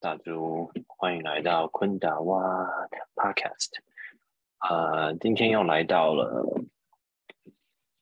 [0.00, 3.72] 大猪，欢迎来到昆达哇 podcast。
[4.60, 6.62] 呃，今天又来到了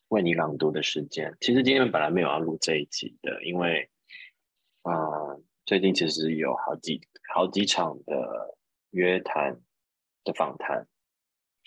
[0.08, 1.34] 为你朗读的时间。
[1.40, 3.90] 其实今天本来没有要录这一集的，因为
[4.82, 4.92] 啊，
[5.64, 7.00] 最近其实有好几
[7.32, 8.58] 好几场的
[8.90, 9.58] 约谈
[10.22, 10.86] 的访谈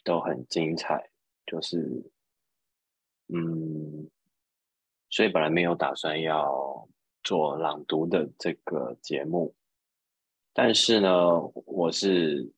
[0.03, 1.09] 都很精彩，
[1.47, 2.11] 就是
[3.33, 4.07] 嗯，
[5.09, 6.87] 所以本来没有打算要
[7.23, 9.55] 做朗读的这个节目，
[10.61, 12.51] 但是呢，我是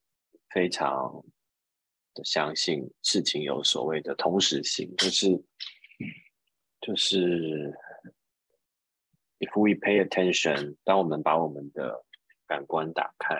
[0.50, 1.24] 非常。
[2.14, 5.28] 的相信事情有所谓的同时性，就是
[6.78, 7.72] 就是
[9.38, 12.04] if we pay attention，当我们把我们的
[12.46, 13.34] 感官打开，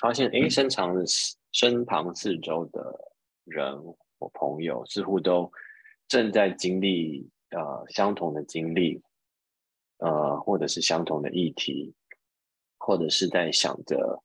[0.00, 1.04] 发现哎，身旁的
[1.52, 3.12] 身旁四周的
[3.44, 3.78] 人
[4.18, 5.52] 或朋友似乎都
[6.08, 9.02] 正在经历呃相同的经历，
[9.98, 11.94] 呃，或者是相同的议题，
[12.86, 14.22] 或者是在想着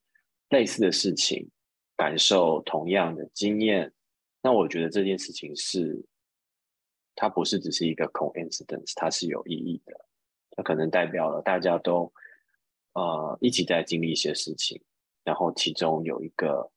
[0.50, 1.50] 类似的事情。
[1.98, 3.94] 感受同样的经验，
[4.42, 6.04] 那我觉得这件事情是，
[7.14, 9.94] 它不是只是一个 coincidence，它是有意义的。
[10.50, 12.12] 它可能代表了大家都
[12.94, 14.82] 呃一起在经历一些事情，
[15.24, 16.72] 然后其中有一个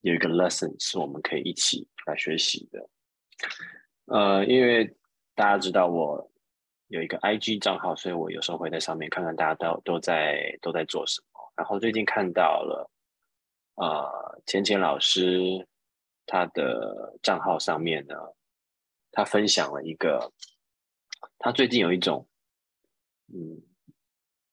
[0.00, 2.90] 有一个 lesson 是我们可以一起来学习的。
[4.06, 4.92] 呃，因为
[5.36, 6.31] 大家知道我
[6.92, 11.40] 有一个 IG 账号，所以我有时候会在上面看看大家都都在都在做什么。
[11.56, 12.88] 然后最近看到了。
[13.76, 15.66] 呃，钱钱老师
[16.26, 18.14] 他的账号上面呢，
[19.10, 20.30] 他分享了一个，
[21.38, 22.28] 他最近有一种
[23.32, 23.62] 嗯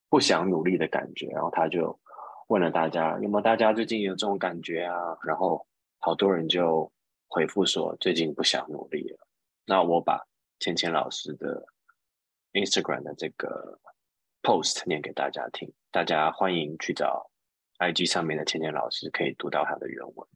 [0.08, 2.00] 不想努力的感觉，然后他就
[2.48, 4.96] 问了大家有没有大家最近有这种感觉啊？
[5.24, 5.68] 然后
[5.98, 6.90] 好多人就
[7.28, 9.28] 回复说最近不想努力了。
[9.66, 10.26] 那我把
[10.60, 11.68] 钱钱老师的
[12.54, 13.80] Instagram 的这个
[14.42, 17.30] post 念给大家听，大家欢迎去找。
[17.80, 20.28] IG 上面的芊芊老师可以读到他的原文。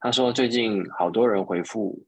[0.00, 2.04] 他说：“最近好多人回复，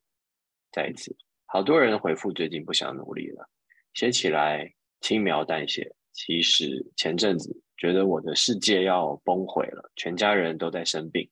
[0.72, 1.16] 再一次，
[1.46, 3.48] 好多人回复，最近不想努力了，
[3.92, 4.68] 写起来
[5.00, 5.94] 轻描淡写。
[6.12, 11.30] 其实前阵子觉得我的世界要崩毁了，全家人都在生病，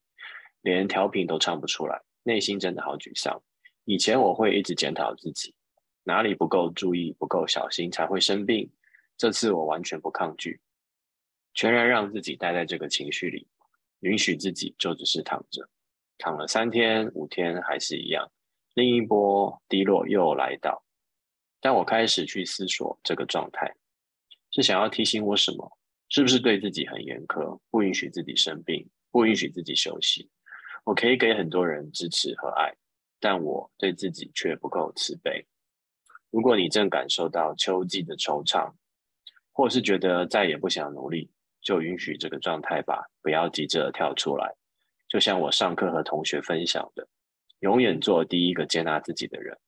[0.60, 3.42] 连调频都唱不出来，内心真的好沮丧。
[3.84, 5.52] 以前我会一直检讨自己，
[6.04, 8.70] 哪里不够注意、不够小心才会生病。
[9.16, 10.60] 这次我完全不抗拒。”
[11.54, 13.46] 全然让自己待在这个情绪里，
[14.00, 15.68] 允许自己就只是躺着，
[16.16, 18.32] 躺了三天五天还是一样，
[18.74, 20.82] 另一波低落又来到。
[21.60, 23.70] 但我开始去思索这个状态，
[24.50, 25.70] 是想要提醒我什么？
[26.08, 30.30] 是不是对自己很严苛，不允许自己生病，不允许自己休息？
[30.84, 32.74] 我可以给很多人支持和爱，
[33.20, 35.46] 但我对自己却不够慈悲。
[36.32, 38.72] 如果你正感受到秋季的惆怅，
[39.52, 44.54] 或是觉得再也不想努力，就允许这个状态吧，不要急着跳出来。
[45.10, 47.06] 就像我上课和同学分享的，
[47.60, 49.58] 永远做第一个接纳自己的人，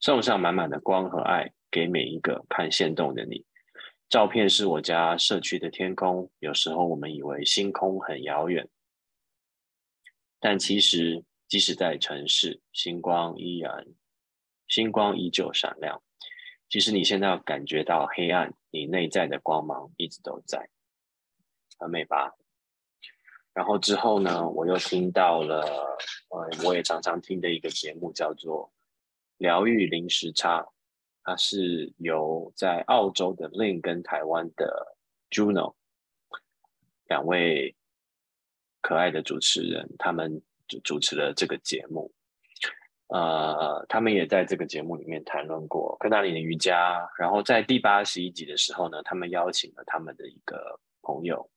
[0.00, 3.46] 送上满满的光和爱给每一个看线动的你。
[4.08, 8.68] 照片是我家社区的天空，有时候我们以为星空很遥远，
[10.40, 13.86] 但其实即使在城市，星光依然，
[14.66, 16.02] 星光依旧闪亮。
[16.68, 20.68] 即使你现在要感觉到黑暗，你内在的光芒一直都在。
[21.78, 22.34] 很美吧？
[23.54, 25.60] 然后之后呢，我又听到了，
[26.28, 28.66] 呃，我也常常听的一个节目，叫做
[29.38, 30.60] 《疗愈零时差》，
[31.24, 34.96] 它是由在澳洲的 Lin 跟台湾的
[35.30, 35.74] Juno
[37.06, 37.74] 两位
[38.80, 42.12] 可爱的主持人，他们就主持了这个节目。
[43.08, 47.08] 呃，他们也在这个节目里面谈论过克达里的瑜伽。
[47.18, 51.48] 然后在第八十一集的时候呢，他们邀请了他们的一个朋友。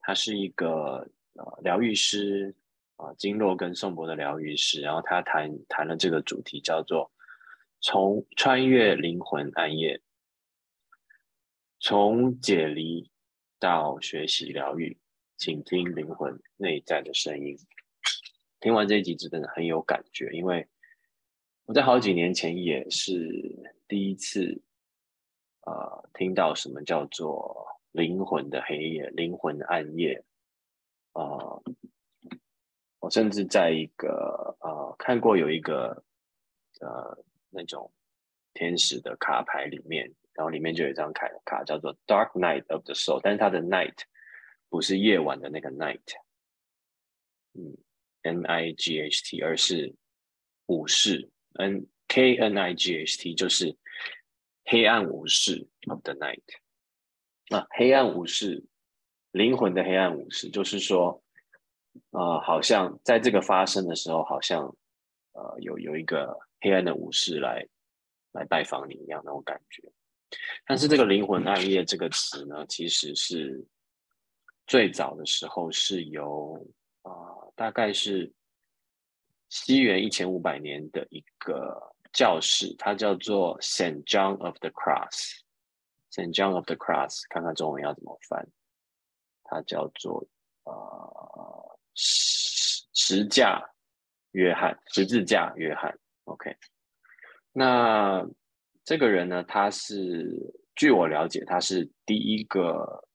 [0.00, 2.52] 他是一个呃疗愈师
[2.96, 7.08] 啊，经络跟颂钵的疗愈师，然后他谈谈了这个主题叫做
[7.80, 10.00] 从穿越灵魂暗夜，
[11.78, 13.08] 从解离
[13.60, 14.98] 到学习疗愈，
[15.36, 17.56] 请听灵魂内在的声音。
[18.62, 20.66] 听完这一集真的很有感觉，因为
[21.66, 24.62] 我在好几年前也是第一次
[25.66, 27.68] 呃听到什么叫做。
[27.92, 30.24] 灵魂的黑夜，灵魂的暗夜，
[31.12, 31.62] 呃，
[33.00, 36.02] 我甚至在一个呃看过有一个
[36.80, 37.18] 呃
[37.50, 37.92] 那种
[38.54, 43.98] 天使的卡牌里面，然后里面就有一张卡卡叫做 Dark Night of the Soul，但是它的 Night
[44.70, 46.00] 不是夜晚的那个 Night，
[47.52, 47.76] 嗯
[48.22, 49.94] ，N I G H T，而是
[50.66, 53.76] 武士，N K N I G H T，就是
[54.64, 56.42] 黑暗武士 of the Night。
[57.48, 58.64] 啊，黑暗武士，
[59.32, 61.22] 灵魂的黑暗武士，就是说，
[62.10, 64.74] 呃，好像在这个发生的时候，好像
[65.32, 67.66] 呃有有一个黑暗的武士来
[68.32, 69.82] 来拜访你一样那种感觉。
[70.64, 73.62] 但是这个灵魂暗夜这个词呢，其实是
[74.66, 76.66] 最早的时候是由
[77.02, 77.12] 啊，
[77.54, 78.32] 大概是
[79.48, 85.40] 西元一千五百年的一个教士，他叫做 Saint John of the Cross。
[86.10, 88.46] Saint John of the Cross，看看中文要怎么翻，
[89.44, 90.26] 它叫做
[90.64, 93.62] 呃十十架
[94.32, 95.98] 约翰，十字架约翰。
[96.24, 96.54] OK，
[97.50, 98.28] 那
[98.84, 103.08] 这个人呢，他是据我了解，他是第一个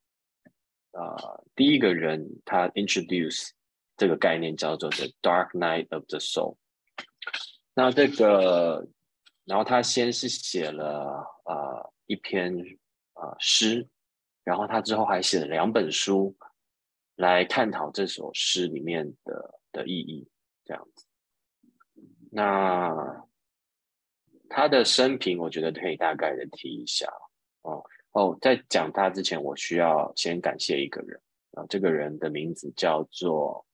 [0.92, 3.51] 呃第一个人，他 introduce
[3.97, 6.55] 这个概念叫做 The Dark Night of the Soul。
[7.73, 8.88] 那这个，
[9.44, 12.55] 然后他先是写了呃一篇。
[13.19, 13.88] 啊，诗，
[14.44, 16.38] 然后他之后还写了两本书，
[17.15, 20.29] 来探讨这首诗里面的的意义，
[20.63, 21.07] 这样子。
[22.29, 23.25] 那
[24.47, 27.11] 他的生平，我觉得可以大概的提一下。
[27.63, 31.19] 哦哦，在讲他之前，我需要先感谢一个人
[31.53, 33.65] 啊，这个人的名字叫做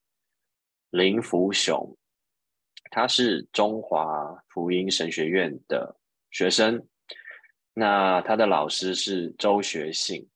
[0.94, 1.98] 林福雄，
[2.92, 5.98] 他是中华福音神学院的
[6.30, 6.88] 学生。
[7.74, 10.30] 那他的老师是周学信，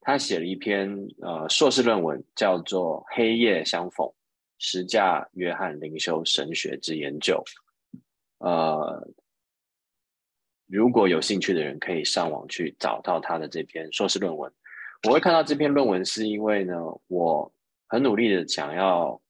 [0.00, 0.90] 他写了一篇
[1.20, 4.10] 呃硕士论文，叫做《黑夜相逢：
[4.58, 7.44] 十架约翰灵修神学之研究》。
[8.38, 9.06] 呃，
[10.66, 14.50] 如果有兴趣的人可以上网去找到他的这篇硕士论文。
[15.06, 16.74] 我会看到这篇论文，是因为呢，
[17.08, 17.52] 我
[17.86, 19.20] 很努力的想要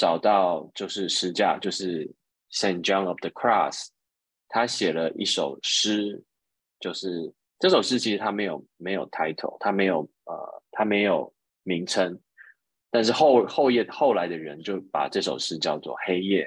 [0.00, 2.10] 找到就是十架，就是
[2.50, 3.88] Saint John of the Cross。
[4.48, 6.24] 他写了一首诗，
[6.80, 11.30] 就是这首诗其实他没有没有 title，他没有呃他没有
[11.64, 12.18] 名称，
[12.90, 16.46] 但是后后页后来的人就把这首诗叫做《黑夜》，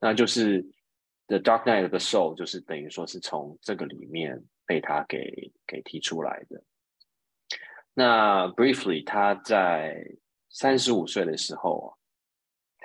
[0.00, 0.60] 那就是
[1.28, 6.64] The Dark Night of the Soul，就是等于说是从这个里面被他给给提出来的。
[7.94, 10.04] 那 Briefly，他在
[10.50, 11.95] 三十五岁的时候，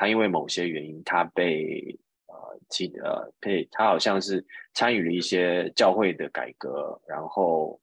[0.02, 1.96] 他因为某些原因，他被
[2.26, 4.44] 呃其呃，配他好像是
[4.74, 7.80] 参与了一些教会的改革，然后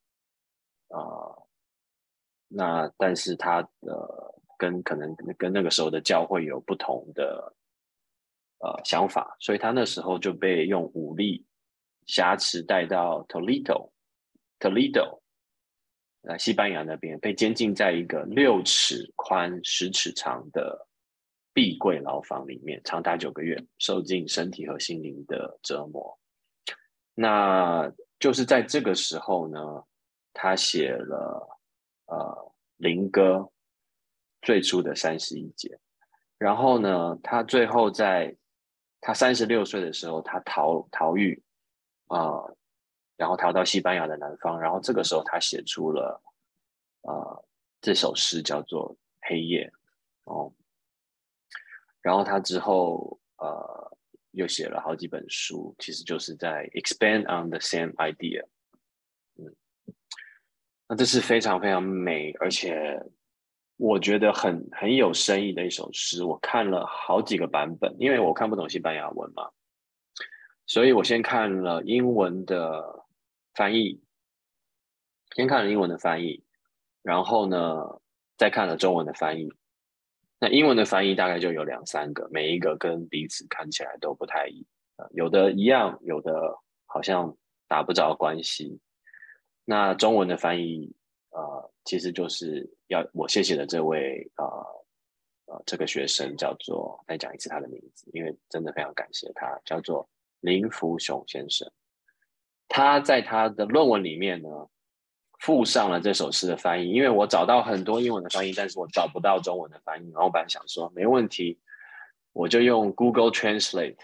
[0.88, 1.46] 呃，
[2.48, 7.54] 那但是他的跟可能跟那个时候的教会有不同的
[8.58, 11.46] 呃想法，所以他那时候就被用武力
[12.04, 15.20] 挟持带到 Toledo，Toledo，
[16.22, 20.87] 呃，西班牙那边被监禁在一个六尺宽、十尺长的。
[21.58, 26.16] 闭柜牢房里面长达九个月，受尽身体和心灵的折磨。
[27.14, 29.58] 那就是在这个时候呢，
[30.32, 31.58] 他写了
[32.06, 32.16] 呃
[32.76, 33.38] 《灵歌》
[34.40, 35.76] 最初的三十一节。
[36.38, 38.32] 然后呢，他最后在
[39.00, 41.42] 他三十六岁的时候，他逃逃狱
[42.06, 42.38] 啊，
[43.16, 44.60] 然后逃到西班牙的南方。
[44.60, 46.22] 然后这个时候，他写出了
[47.02, 47.44] 呃
[47.80, 48.94] 这首诗，叫做
[49.28, 49.68] 《黑夜》
[50.32, 50.54] 哦。
[52.02, 53.96] 然后他之后呃
[54.32, 58.44] 又写了好几本书，其实就是在 expand on the same idea。
[59.36, 59.54] 嗯，
[60.86, 63.00] 那这是非常非常美，而且
[63.76, 66.24] 我觉得很很有深意的一首诗。
[66.24, 69.50] 我看了好几个版本，因为我看不懂西班牙文嘛，
[70.66, 73.04] 所以我先看了英文的
[73.54, 74.00] 翻译，
[75.34, 76.44] 先看了英文的翻译，
[77.02, 78.00] 然后呢
[78.36, 79.52] 再看了中文的翻译。
[80.40, 84.64] 那英文的翻译大概就有两三个，每一个跟彼此看起来都不太一，
[84.96, 88.80] 呃，有的一样，有的好像打不着关系。
[89.64, 90.94] 那中文的翻译，
[91.30, 94.44] 呃，其实就是要我谢谢的这位，呃，
[95.46, 100.08] 呃，这个学生叫做，再讲一次他的名字，因为真的非常感谢他，叫做
[100.40, 101.68] 林福雄先生。
[102.68, 104.48] 他在他的论文里面呢。
[105.38, 110.10] 附上了这首诗的翻译，因为我找到很多英文的翻译，但是我找不到中文的翻译。
[110.10, 111.58] 然后我本来想说没问题，
[112.32, 113.96] 我就用 Google Translate，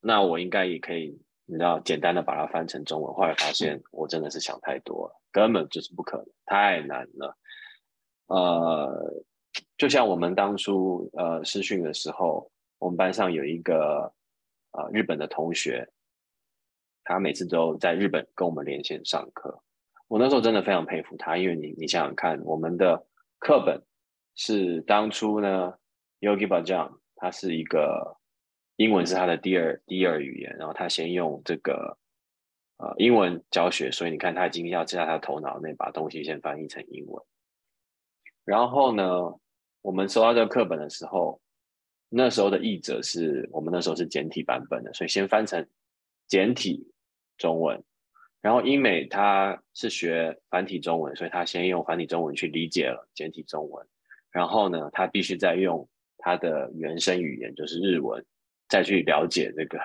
[0.00, 3.14] 那我应该也可以，你知道，简单的把它翻成中文。
[3.14, 7.36] 后来发现我真的是想太多了，根本就是不可能，太难了。
[8.26, 9.24] 呃，
[9.76, 14.12] 就像我们当初呃试训的时候，我们班上有一个
[14.72, 15.88] 呃日本的同学，
[17.10, 19.62] 他每次都在日本跟我们连线上课。
[20.06, 23.04] 我那时候真的非常佩服他，因为你你想想看，我们的
[23.38, 23.82] 课本
[24.36, 25.74] 是当初呢
[26.20, 28.16] ，Yogi Bajan，他是一个
[28.76, 31.98] 英文是他的第二第二语言，然后他先用这个
[32.78, 37.22] 呃英文教学，所以你看他已经要在他头脑内把东西先翻译成英文。
[38.44, 39.34] 然后呢，
[39.82, 41.40] 我们收到这个课本的时候，
[42.08, 45.64] 那时候的译者是我们那时候是简体版本的，所以先翻成
[46.26, 46.90] 简体
[47.40, 47.82] 中文。
[48.40, 53.84] 然后英美他是学繁体中文，所以他先用繁体中文去理解了简体中文。
[54.30, 58.24] 然后呢，他必须再用他的原生语言，就是日文，
[58.68, 59.80] 再去了解这个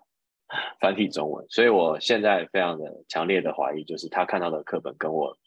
[0.80, 1.46] 繁体中文。
[1.48, 5.38] 所以我现在非常的强烈的怀疑，就是他看到的课本跟我。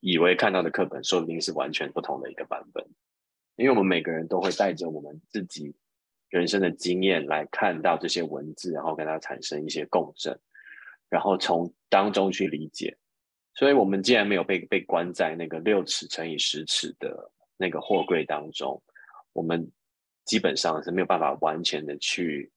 [0.00, 2.86] 以为看到的课本，说不定是完全不同的一个版本，
[3.56, 5.74] 因为我们每个人都会带着我们自己
[6.28, 10.38] 人生的经验来看到这些文字，然后跟它产生一些共振，
[11.08, 12.96] 然后从当中去理解。
[13.54, 18.80] 所以，我们既然没有被被关在那个六尺乘以十尺的那个货柜当中，
[19.32, 19.70] 我们
[20.24, 22.50] 基本上是没有办法完全的去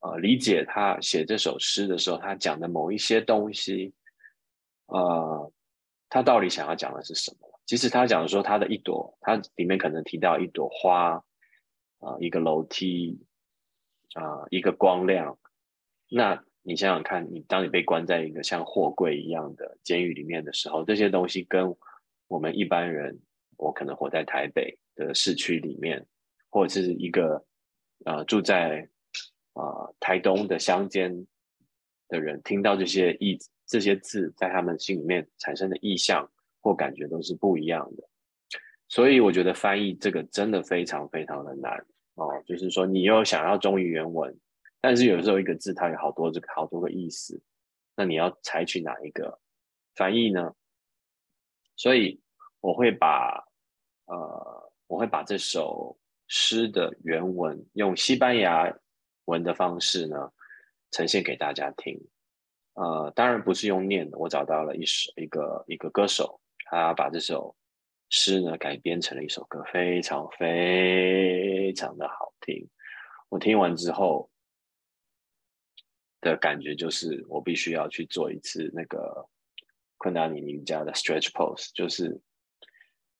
[0.00, 3.92] 呃理解他写这首诗的时候，他讲的某一些东西，
[4.86, 5.52] 呃。
[6.14, 7.48] 他到底想要讲的是什么？
[7.64, 11.18] 其实他讲说他的一朵，他里面可能提到一朵花，
[12.02, 13.18] 啊，一个楼梯，
[14.12, 15.38] 啊，一个光亮。
[16.10, 21.74] 那你想想看，你当你被关在一个像货柜一样的监狱里面的时候，这些东西跟
[22.28, 23.18] 我们一般人，
[23.56, 26.04] 我可能活在台北的市区里面，
[26.50, 27.42] 或者是一个
[28.04, 28.86] 呃住在
[29.54, 31.26] 啊台东的乡间
[32.08, 33.38] 的人，听到这些意。
[33.64, 36.30] 这些字在他们心里面产生的意象
[36.60, 38.06] 或感觉都是不一样的，
[38.92, 41.82] 所以我觉得翻译这个真的非常非常的难
[42.16, 42.28] 哦。
[42.44, 44.38] 就是说，你又想要忠于原文，
[44.82, 47.40] 但是有时候一个字它有好多这个好多个意思，
[47.96, 49.40] 那你要采取哪一个
[49.94, 50.54] 翻译呢？
[51.74, 52.20] 所以
[52.60, 53.42] 我会把
[54.04, 58.70] 呃，我会把这首诗的原文用西班牙
[59.24, 60.30] 文的方式呢
[60.90, 61.98] 呈现给大家听。
[62.74, 64.18] 呃，当然不是用念的。
[64.18, 67.56] 我找到了一首一个一个歌手，他把这首
[68.14, 72.68] 诗呢改编成了一首歌，非常非常的好听。
[73.30, 74.30] 我听完之后
[76.20, 79.26] 的感觉就是，我必须要去做一次那个
[79.96, 82.20] 昆达尼尼家的 stretch pose，就是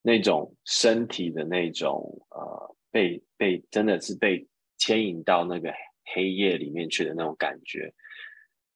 [0.03, 4.47] 那种身体的那种呃被被真的是被
[4.77, 5.73] 牵引到那个
[6.05, 7.95] 黑夜里面去的那种感觉。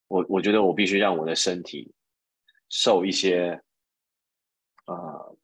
[0.09, 1.93] 我我觉得我必须让我的身体
[2.71, 3.61] 受一些，
[4.87, 5.36] 呃，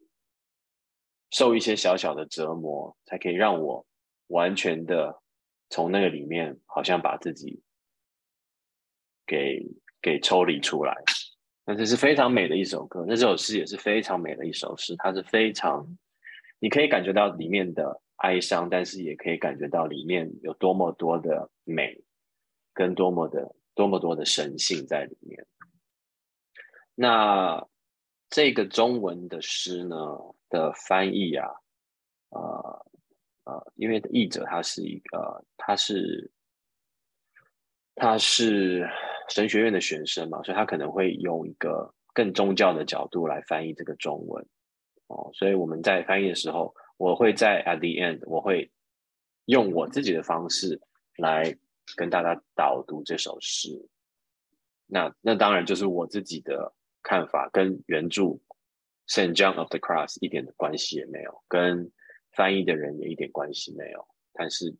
[1.33, 3.85] 受一些小小的折磨，才可以让我
[4.29, 5.21] 完全的
[5.69, 7.61] 从那个里面，好像把自己
[9.27, 9.67] 给
[10.01, 10.95] 给抽离出来。
[11.67, 15.85] 那这是非常美的一首歌，那这首诗也是非常美的一首诗，它是非常，
[16.61, 22.01] 你可以感觉到里面的哀伤，但是也可以感觉到里面有多么多的美，
[22.73, 23.55] 跟多么的。
[23.75, 25.47] 多么多的神性在里面。
[26.95, 27.67] 那
[28.29, 29.97] 这个中文的诗呢
[30.53, 31.49] 的翻译啊，
[32.29, 32.87] 呃
[33.47, 36.31] 呃，因为译者他是一个，他是
[37.97, 38.89] 他是
[39.29, 44.47] 神学院的学生嘛，所以他可能会用一个更宗教的角度来翻译这个中文。
[45.09, 48.71] 哦，所以我们在翻译的时候，我会在 at the end，我会
[49.47, 50.81] 用我自己的方式
[51.17, 51.53] 来。
[51.97, 53.69] 跟大家导读这首诗，
[54.87, 58.23] 那那当然就是我自己的看法，跟原著
[59.09, 61.91] 《Saint John of the Cross》一点的关系也没有，跟
[62.33, 64.07] 翻译的人也一点关系没有。
[64.33, 64.75] 但是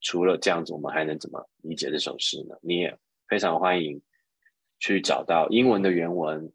[0.00, 2.56] 除了这样子，我们还能怎么理解这首诗呢？
[2.62, 2.96] 你也
[3.26, 4.00] 非常欢迎
[4.78, 6.50] 去找到英文的原文，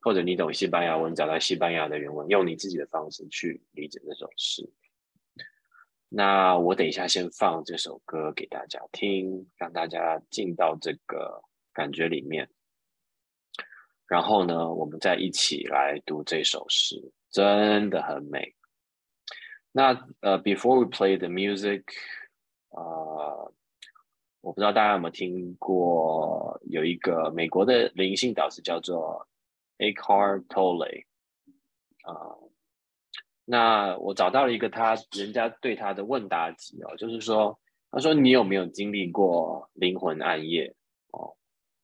[0.00, 4.68] 或者你懂西班牙文，找到西班牙的原文，用你自己的方式去理解这首诗。
[6.08, 12.48] 那我等一下先放这首歌给大家听，让大家进到这个感觉里面。
[14.08, 18.54] 然后呢，我们再一起来读这首诗，真的很美。
[19.72, 21.82] 那呃，before we play the music，
[22.70, 23.52] 呃，
[24.40, 29.26] 我不知道大家有没有听过，有一个美国的灵性导师叫做
[29.78, 31.04] Eckhart Tolle，
[32.02, 32.38] 啊。
[33.44, 37.58] 那我找到了一个他人家对他的问答集哦，就是说，
[37.90, 40.74] 他说你有没有经历过灵魂暗夜
[41.10, 41.36] 哦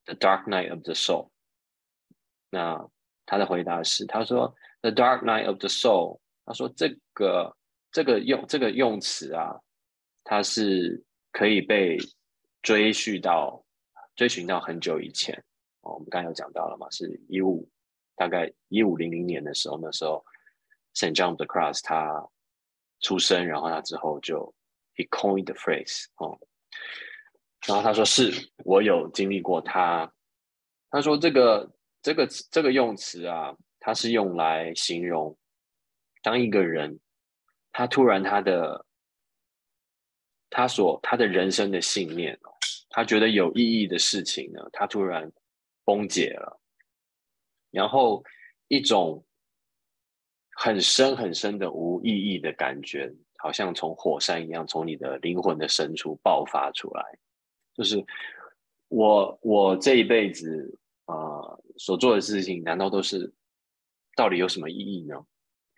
[0.04, 1.31] ，The Dark Night of the Soul？
[2.54, 2.78] 那
[3.24, 7.56] 他的回答是，他说 The Dark Night of the Soul，他说这个
[7.90, 9.58] 这个用这个用词啊，
[10.22, 11.96] 它是可以被
[12.60, 13.64] 追续到
[14.14, 15.34] 追寻到很久以前
[15.80, 15.94] 哦。
[15.94, 17.66] 我们刚才有讲到了嘛，是一五
[18.16, 20.22] 大概一五零零年的时候，那时候
[20.94, 22.28] Saint John the Cross 他
[23.00, 24.54] 出生，然后他之后就
[24.94, 26.38] he coined the phrase 哦。
[27.66, 30.12] 然后他说是我有经历过他，
[30.90, 35.36] 他说这个这个这个用词啊，它是用来形容
[36.22, 36.98] 当一个人
[37.72, 38.84] 他突然他的
[40.50, 42.52] 他所他的人生的信念哦，
[42.90, 45.30] 他觉得有意义的事情呢，他突然
[45.84, 46.60] 崩解了，
[47.70, 48.22] 然后
[48.68, 49.24] 一种
[50.50, 57.02] 很深很深的无意义的感觉，好像从火山一样从你的灵魂的深处爆发出来。
[57.74, 58.04] 就是
[58.88, 60.78] 我我这一辈子
[61.12, 63.32] 啊所做的事情，难道都是
[64.16, 65.14] 到底有什么意义呢？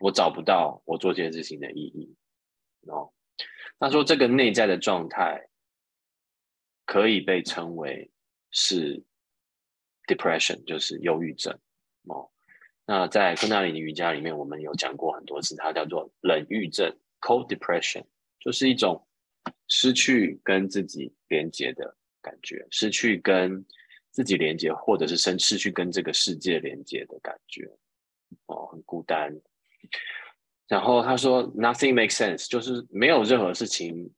[0.01, 2.15] 我找不到我做这件事情的意义
[2.89, 3.13] 哦。
[3.79, 5.49] 他说这个内在的状态
[6.85, 8.11] 可以被称为
[8.51, 9.03] 是
[10.07, 11.59] depression，就是忧郁症
[12.05, 12.31] 哦。
[12.87, 18.05] 那在昆达里尼瑜伽里面，我们有讲过很多次，它叫做冷郁症 （cold depression），
[18.39, 19.07] 就是一种。
[19.69, 23.63] 失去跟自己连接的感觉，失去跟
[24.15, 27.69] 自己连接，或者是生失去跟这个世界连接的感觉，
[28.47, 29.31] 哦，很孤单。
[30.69, 34.11] 然后他说，nothing makes sense，就是没有任何事情，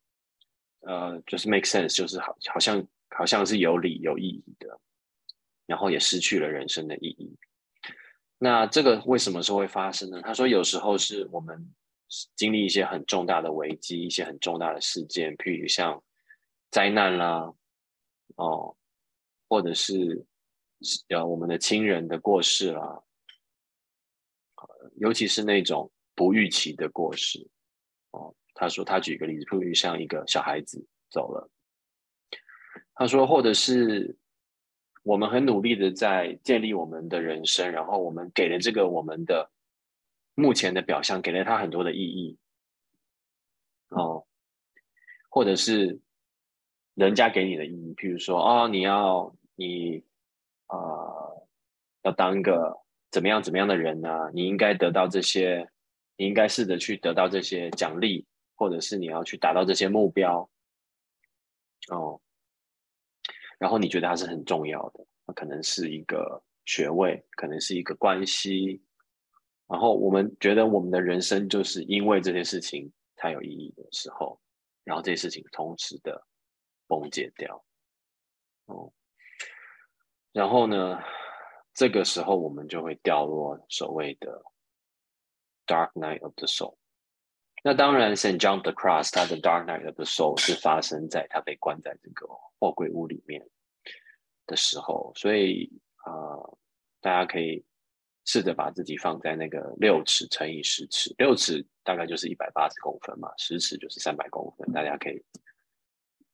[0.81, 4.79] 呃，就是 make sense，就是好，好像好像是有理有意义的，
[5.67, 7.35] 然后也失去了人生的意义。
[8.39, 10.21] 那这个为什么是会发生呢？
[10.23, 11.75] 他说，有时候是我们。
[12.37, 16.01] 经历一些很重大的危机，一些很重大的事件，譬如像
[16.71, 17.53] 灾难啦，
[18.37, 18.77] 哦，
[19.49, 20.25] 或者是
[21.09, 23.03] 呃我们的亲人的过世啦，
[24.97, 27.49] 尤其是那种不预期的过世，
[28.11, 31.51] 哦，他说他举个例子，譬如像一个小孩子走了，
[32.95, 34.17] 他说，或者是
[35.03, 39.51] 我们很努力的在建立我们的人生，然后我们给了这个我们的。
[40.39, 42.37] 目前的表象给了他很多的意义，
[43.89, 44.27] 哦，
[45.31, 45.99] 或者是
[46.93, 50.05] 人家给你的意义，譬如说，哦，你要你
[50.67, 50.77] 啊，
[52.03, 52.79] 要当一个
[53.11, 54.31] 怎么样怎么样的人呢？
[54.33, 55.69] 你应该得到这些，
[56.17, 60.49] 你应该试着去得到这些奖励，或者是你要去达到这些目标，
[61.89, 62.21] 哦，
[63.59, 68.83] 然后你觉得它是很重要的，可能是一个学位，可能是一个关系。
[69.69, 74.41] 然后我们觉得我们的人生就是因为这些事情才有意义的时候，
[74.85, 76.25] 然后这些事情同时的
[76.87, 77.65] 崩解掉，
[78.67, 78.93] 哦，
[80.37, 81.01] 然后呢，
[81.73, 84.43] 这个时候我们就会掉落所谓的
[85.67, 86.77] dark night of the soul。
[87.65, 92.27] 那当然，Saint John the Cross 他的 dark night of the soul 是发生在他被关在这个
[92.59, 93.49] 货柜屋里面
[94.47, 95.73] 的时候，所以
[96.05, 96.13] 啊，
[97.01, 97.65] 大家可以。
[98.29, 104.73] 试着把自己放在那个六尺乘以十尺，六尺大概就是一百八十公分嘛，十尺就是三百公分。
[104.73, 105.25] 大家可以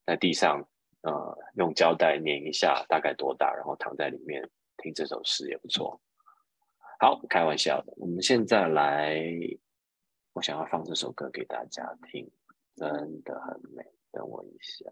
[0.07, 0.67] 在地上，
[1.03, 6.01] 呃，用胶带粘一下，大概多大，然后躺在里面听这首诗也不错。
[7.01, 7.93] 好，开玩笑的。
[7.97, 9.21] 我们现在来，
[10.33, 12.31] 我想要放这首歌给大家听，
[12.77, 12.88] 真
[13.25, 13.85] 的很美。
[14.12, 14.91] 等我一下。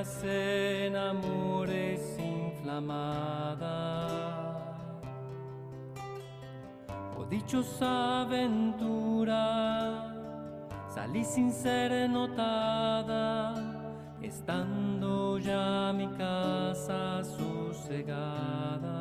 [0.00, 3.66] En amores inflamada.
[7.18, 9.44] O dichosa aventura,
[10.88, 13.54] salí sin ser notada,
[14.22, 18.98] estando ya mi casa sosegada.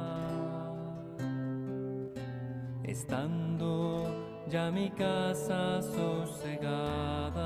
[2.84, 4.08] Estando
[4.50, 7.37] ya mi casa sosegada,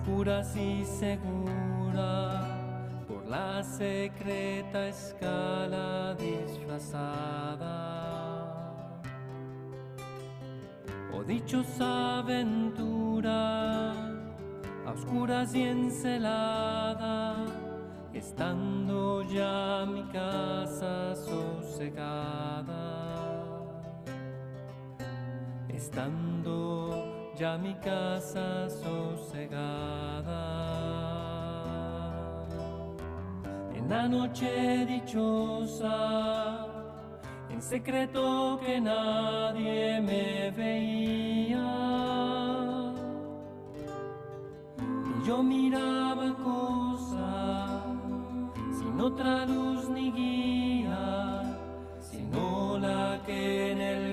[0.00, 2.40] oscuras y segura,
[3.06, 7.98] por la secreta escala disfrazada.
[11.12, 13.92] o dichosa aventura,
[14.86, 17.44] a oscuras y encelada,
[18.14, 22.54] estando ya mi casa sosegada,
[25.68, 27.09] estando
[27.40, 30.44] ya mi casa sosegada.
[33.74, 36.66] En la noche dichosa,
[37.48, 41.70] en secreto que nadie me veía.
[45.10, 47.84] Y yo miraba cosa
[48.78, 51.56] sin otra luz ni guía,
[52.00, 54.09] sino la que en el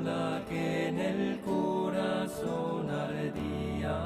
[0.00, 3.98] sino la que en el corazón ardía.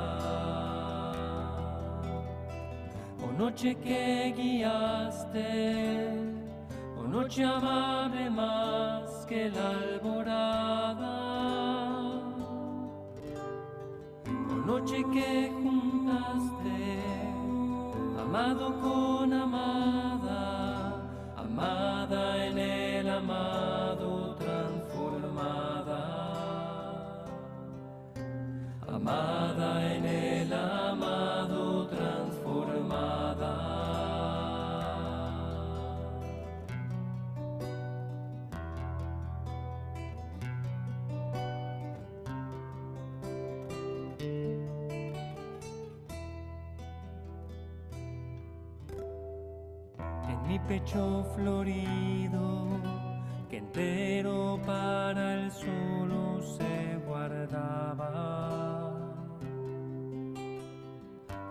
[3.22, 6.08] Oh noche que guiaste,
[6.98, 11.14] oh noche amable más que la alborada.
[14.26, 17.00] Oh noche que juntaste,
[18.20, 21.02] amado con amada,
[21.36, 23.63] amada en el amado
[29.06, 33.52] Amada en el amado transformada.
[50.30, 52.68] En mi pecho florido,
[53.50, 58.10] que entero para el solo se guardaba.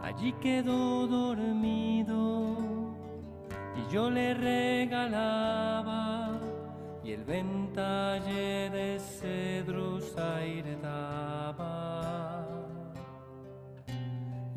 [0.04, 2.58] Allí quedó dormido
[3.78, 6.32] y yo le regalaba
[7.04, 12.46] y el ventalle de cedros aire daba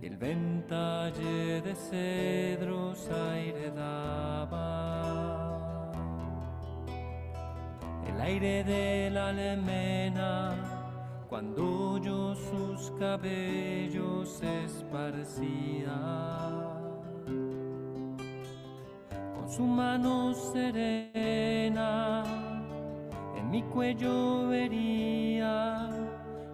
[0.01, 4.67] y el ventalle de cedros aire daba.
[8.09, 10.66] El aire de la almena,
[11.37, 15.93] cuando yo sus cabellos esparcía.
[19.35, 22.25] Con su mano serena,
[23.37, 25.91] en mi cuello vería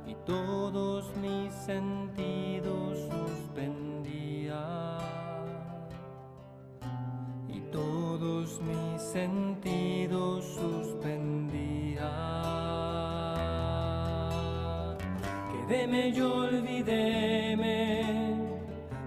[0.05, 4.99] y todos mis sentidos suspendía.
[7.49, 11.22] Y todos mis sentidos suspendía.
[15.73, 18.03] Quedéme yo olvidéme,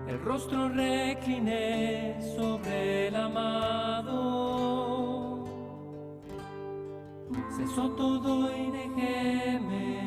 [0.07, 4.15] el rostro recliné sobre el amado.
[7.55, 9.99] Cesó todo y dejéme,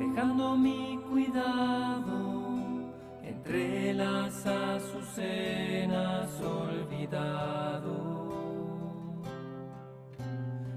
[0.00, 2.58] dejando mi cuidado
[3.22, 7.94] entre las azucenas olvidado.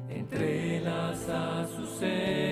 [0.10, 2.43] Entre las azucenas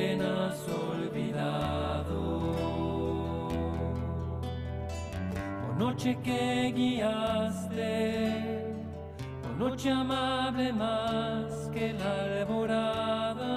[6.01, 7.83] noche que guiaste,
[9.59, 13.53] noche amable más que la alborada.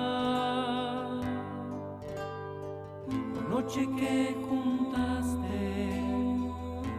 [3.49, 6.03] Noche que juntaste,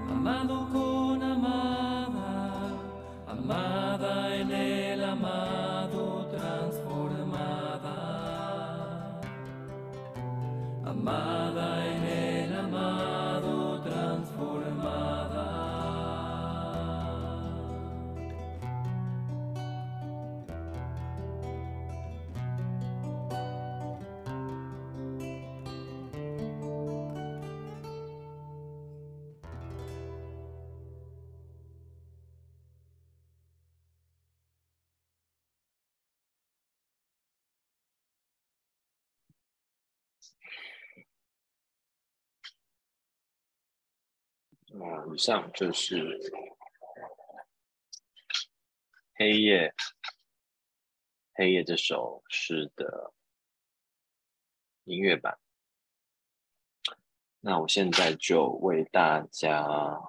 [0.09, 2.71] amado con amada,
[3.27, 7.95] amada en el amado transformada.
[10.85, 11.54] Amada
[44.85, 46.19] 啊，以上就是
[49.15, 49.73] 黑夜
[51.33, 53.11] 黑夜这首诗的
[54.83, 55.39] 音乐版。
[57.39, 59.99] 那我现在就为大家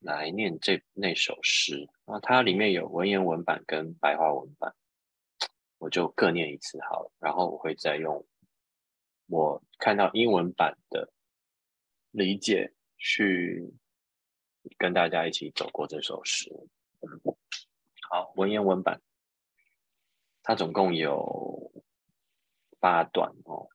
[0.00, 4.74] 来念这那首诗啊，它里面有文言文版跟白话文版，
[5.78, 8.26] 我就各念一次好了，然后我会再用
[9.26, 11.10] 我看到英文版的
[12.14, 13.74] 理解去
[14.78, 16.48] 跟大家一起走过这首诗。
[18.08, 19.02] 好，文言文版，
[20.40, 21.72] 它总共有
[22.78, 23.68] 八段哦。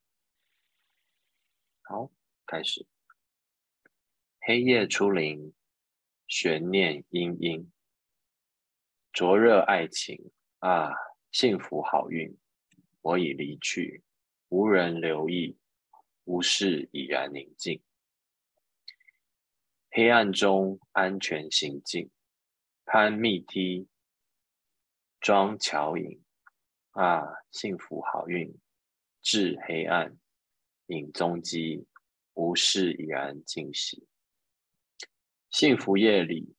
[1.81, 2.09] 好，
[2.45, 2.87] 开始。
[4.39, 5.53] 黑夜初临，
[6.25, 7.67] 悬念氤氲，
[9.11, 10.93] 灼热爱情啊，
[11.33, 12.37] 幸福好运，
[13.01, 14.01] 我已离去，
[14.47, 15.57] 无人留意，
[16.23, 17.81] 屋室已然宁静。
[19.91, 22.11] 黑暗中安全行进，
[22.85, 23.87] 攀密梯，
[25.19, 26.23] 装桥影
[26.91, 28.55] 啊，幸福好运，
[29.21, 30.15] 至黑暗
[30.87, 31.87] 影踪迹，
[32.35, 34.07] 无事已然尽息。
[35.49, 36.55] 幸福夜里，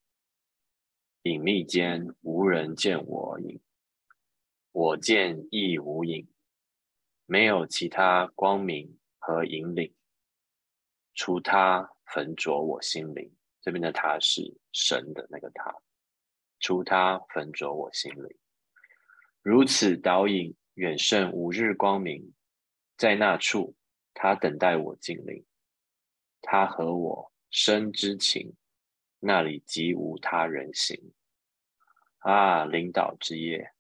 [1.22, 3.60] 隐秘间无人见我影，
[4.72, 6.28] 我见亦无影，
[7.26, 9.94] 没有其他光明和引领，
[11.14, 13.32] 除他焚灼我心灵。
[13.60, 15.74] 这边的他是神的那个他，
[16.58, 18.38] 除他焚灼我心灵。
[19.42, 22.32] 如此导引远胜五日光明，
[22.96, 23.74] 在那处
[24.14, 25.44] 他等待我近临，
[26.40, 28.54] 他和我深之情。
[29.22, 31.12] 那里即无他人行。
[32.20, 33.72] 啊，领导之夜，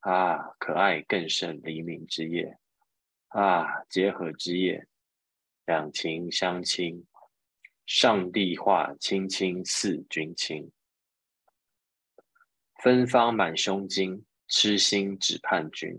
[0.00, 2.58] 啊，可爱更胜黎明之夜，
[3.28, 4.86] 啊，结合之夜，
[5.66, 7.06] 两情相亲，
[7.88, 10.70] 上帝化青青似君亲，
[12.82, 15.98] 芬芳满胸襟，痴心只盼君，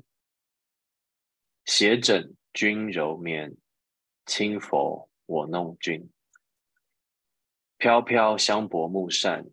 [1.65, 3.57] 斜枕君柔眠，
[4.27, 6.07] 轻拂我弄君。
[7.79, 9.49] 飘飘香薄木扇，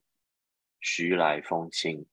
[0.78, 2.04] 徐来风轻。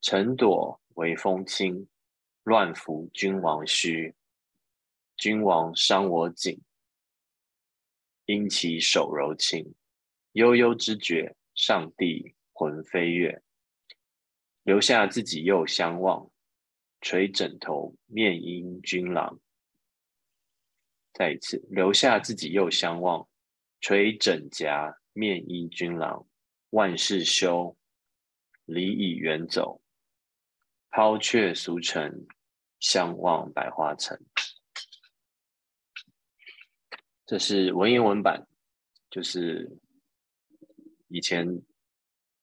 [0.00, 1.86] 尘朵为风轻，
[2.42, 4.14] 乱拂君王须。
[5.14, 6.58] 君王伤我颈，
[8.26, 9.74] 因其手柔情。
[10.32, 13.42] 悠悠之觉，上帝魂飞跃。
[14.62, 16.30] 留下自己又相望，
[17.00, 19.38] 垂枕头面因君郎。
[21.12, 23.28] 再一次，留下自己又相望。
[23.80, 26.26] 垂枕颊，面依君郎，
[26.70, 27.76] 万事休，
[28.64, 29.82] 离已远走，
[30.88, 32.26] 抛却俗尘，
[32.80, 34.18] 相望百花城。
[37.26, 38.46] 这是文言文版，
[39.10, 39.70] 就是
[41.08, 41.46] 以前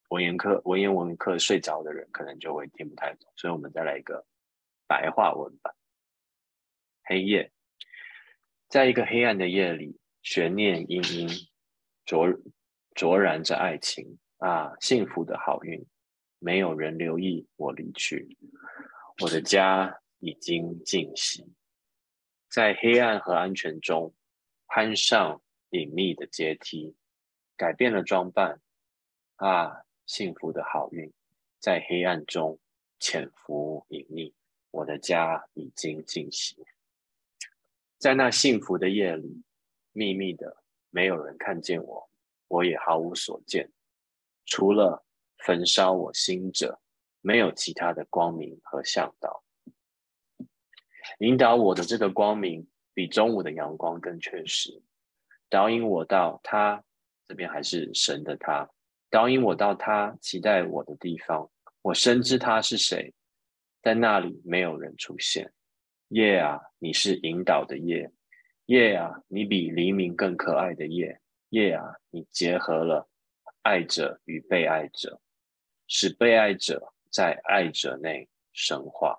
[0.09, 4.25] 文言课、文言文课睡着的人可能就会听不太懂，所以我们再来一个
[4.87, 5.73] 白话文版。
[7.03, 7.51] 黑夜，
[8.67, 9.97] 在一个黑暗的夜里。
[10.23, 11.47] 悬念氤氲，
[12.05, 12.27] 灼
[12.93, 14.71] 灼燃着爱情啊！
[14.79, 15.83] 幸福的好运，
[16.37, 18.37] 没有人留意我离去，
[19.19, 21.43] 我的家已经尽息，
[22.51, 24.13] 在黑暗和安全中
[24.73, 26.95] 攀上隐秘的阶梯，
[27.57, 28.61] 改变了装扮
[29.35, 29.83] 啊！
[30.05, 31.11] 幸福的好运，
[31.59, 32.57] 在黑暗中
[32.97, 34.33] 潜伏隐匿，
[34.71, 36.55] 我的家已经尽息，
[37.97, 39.43] 在那幸福的夜里。
[39.91, 42.09] 秘密的，没有人看见我，
[42.47, 43.69] 我也毫无所见，
[44.45, 45.05] 除了
[45.39, 46.79] 焚烧我心者，
[47.19, 49.43] 没有其他的光明和向导。
[51.19, 54.81] 引导我的这个光明，比中午的阳光更确实，
[55.49, 56.83] 导引我到他
[57.27, 58.69] 这边还是神的他，
[59.09, 61.49] 导引我到他期待我的地方。
[61.81, 63.13] 我深知他是谁，
[63.81, 65.51] 在那里没有人出现。
[66.09, 68.11] 夜啊，你是引导的夜。
[68.65, 71.19] 夜啊，你比黎明更可爱的夜。
[71.49, 73.09] 夜啊，你结合了
[73.61, 75.19] 爱者与被爱者，
[75.87, 79.17] 使被爱者在爱者内神化。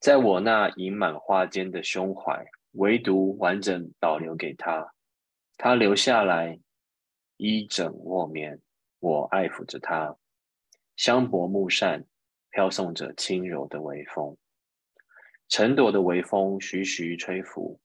[0.00, 4.94] 在我那盈满花间的胸怀，唯独完整保留给他。
[5.56, 6.60] 他留下来
[7.36, 8.60] 衣枕卧眠，
[9.00, 10.16] 我爱抚着他。
[10.94, 12.04] 香薄木扇
[12.50, 14.36] 飘送着轻柔的微风。
[15.48, 17.80] 尘朵的微风徐徐吹拂，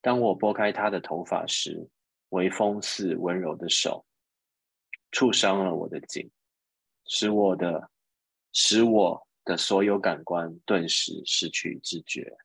[0.00, 1.88] 当我拨开他的头发时，
[2.30, 4.06] 微风似温柔的手，
[5.10, 6.30] 触伤了我的颈，
[7.04, 7.90] 使我的
[8.52, 12.38] 使我的所有感官顿时失去知觉。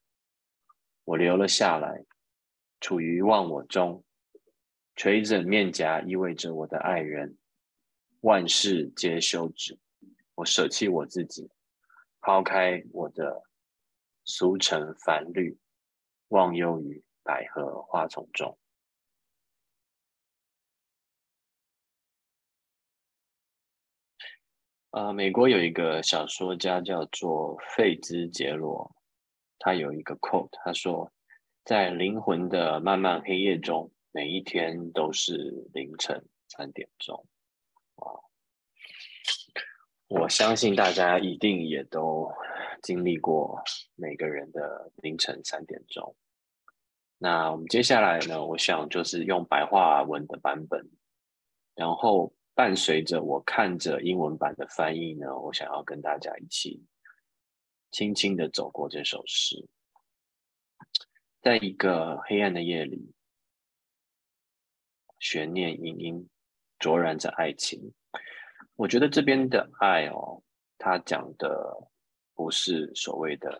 [1.04, 2.04] 我留了下来，
[2.82, 4.04] 处于忘我中，
[4.96, 7.38] 垂枕面颊意味着我的爱人，
[8.22, 9.78] 万事皆休止，
[10.34, 11.48] 我舍弃我自己，
[12.22, 13.44] 抛开我的。
[14.28, 15.56] 俗尘繁虑，
[16.30, 18.58] 忘忧于百合花丛中。
[24.95, 28.95] 呃，美国有一个小说家叫做费兹杰罗，
[29.60, 31.12] 他有一个 quote，他说
[31.65, 37.27] ：“在灵魂的漫漫黑夜中，每一天都是凌晨三点钟，
[37.95, 38.08] 啊，
[40.08, 42.31] 我相信大家一定也都
[42.81, 43.62] 经历过
[43.95, 46.15] 每个人的凌晨三点钟。
[47.17, 50.89] 那我们接下来呢，我想就是用白话文的版本，
[51.75, 56.82] 然后伴随着我看着英文版的翻译呢，我想要跟大家一起
[57.91, 59.68] 轻轻的走过这首诗，
[61.41, 63.12] 在一个黑暗的夜里。
[65.20, 66.30] 悬念隐隐，
[66.78, 67.94] 灼燃着爱情。
[68.76, 70.44] 我觉得这边的爱哦，
[70.78, 71.89] 他讲的
[72.36, 73.60] 不是所谓的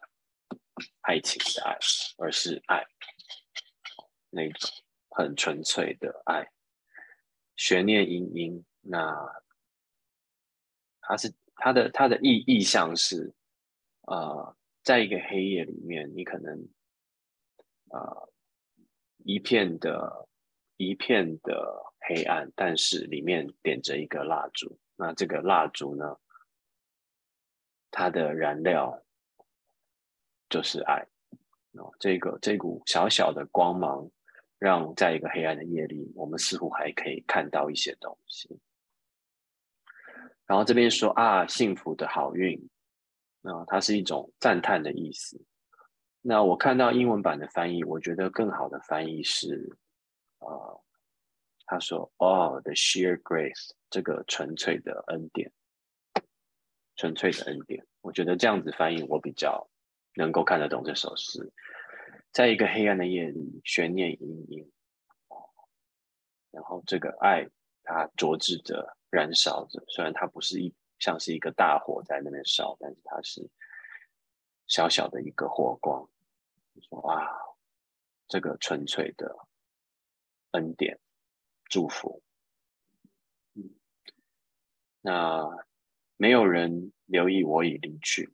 [1.02, 1.76] 爱情的爱，
[2.18, 2.86] 而是爱
[4.30, 4.70] 那种
[5.10, 6.48] 很纯粹的爱。
[7.56, 9.44] 悬念隐隐，那
[11.02, 13.34] 它是它的它的意意象是，
[14.02, 16.68] 呃，在一个黑夜里面，你可能
[17.90, 18.30] 呃
[19.24, 20.28] 一片的。
[20.78, 24.78] 一片的黑暗，但是里面点着一个蜡烛。
[24.98, 26.18] 那这个蜡烛呢？
[27.92, 29.02] 它的燃料
[30.50, 31.08] 就是爱。
[31.80, 34.12] 哦，这个这股小小的光芒，
[34.60, 38.60] 让在一个黑暗的夜里，我们似乎还可以看到一些东西。
[40.46, 42.58] 然后这边说啊，幸福的好运，
[43.44, 45.42] 啊，它是一种赞叹的意思。
[46.22, 49.78] 那我看到英文版的翻译，我觉得更好的翻译是。
[50.40, 50.78] 啊，
[51.66, 55.52] 他说：“哦，the sheer grace，这个纯粹的恩典，
[56.96, 59.68] 纯粹的恩典。”我觉得这样子翻译，我比较
[60.14, 61.52] 能够看得懂这首诗。
[62.32, 64.72] 在一个黑暗的夜里，悬念隐隐，
[66.52, 67.50] 然后这个爱
[67.82, 69.82] 它灼炽着、燃烧着。
[69.88, 73.50] 虽然它不是一像是一个大火在那边烧，但是它是
[74.68, 76.10] 小小的一个火光。
[76.90, 77.32] 说：“哇，
[78.28, 79.48] 这个纯粹的。”
[80.52, 80.98] 恩典，
[81.66, 82.22] 祝福。
[83.56, 83.76] 嗯，
[85.02, 85.50] 那
[86.18, 88.34] 没有人留意我已离去，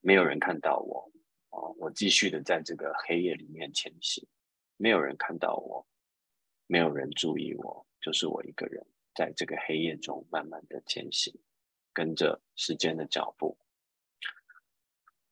[0.00, 1.10] 没有人看到我
[1.50, 1.58] 啊！
[1.78, 4.24] 我继续的在这个黑夜里面前行，
[4.76, 5.84] 没有人看到我，
[6.68, 11.34] 没有人注意我，就是我一个人在这个黑夜中慢慢的前行，
[11.92, 13.56] 跟着时间的脚步。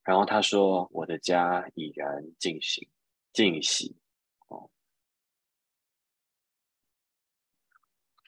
[0.03, 2.87] 然后他说：“我的家已然进行
[3.31, 3.95] 进喜。”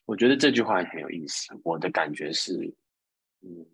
[0.05, 1.57] 我觉得这句话很有意思。
[1.63, 2.53] 我的感觉是，
[3.39, 3.65] 嗯，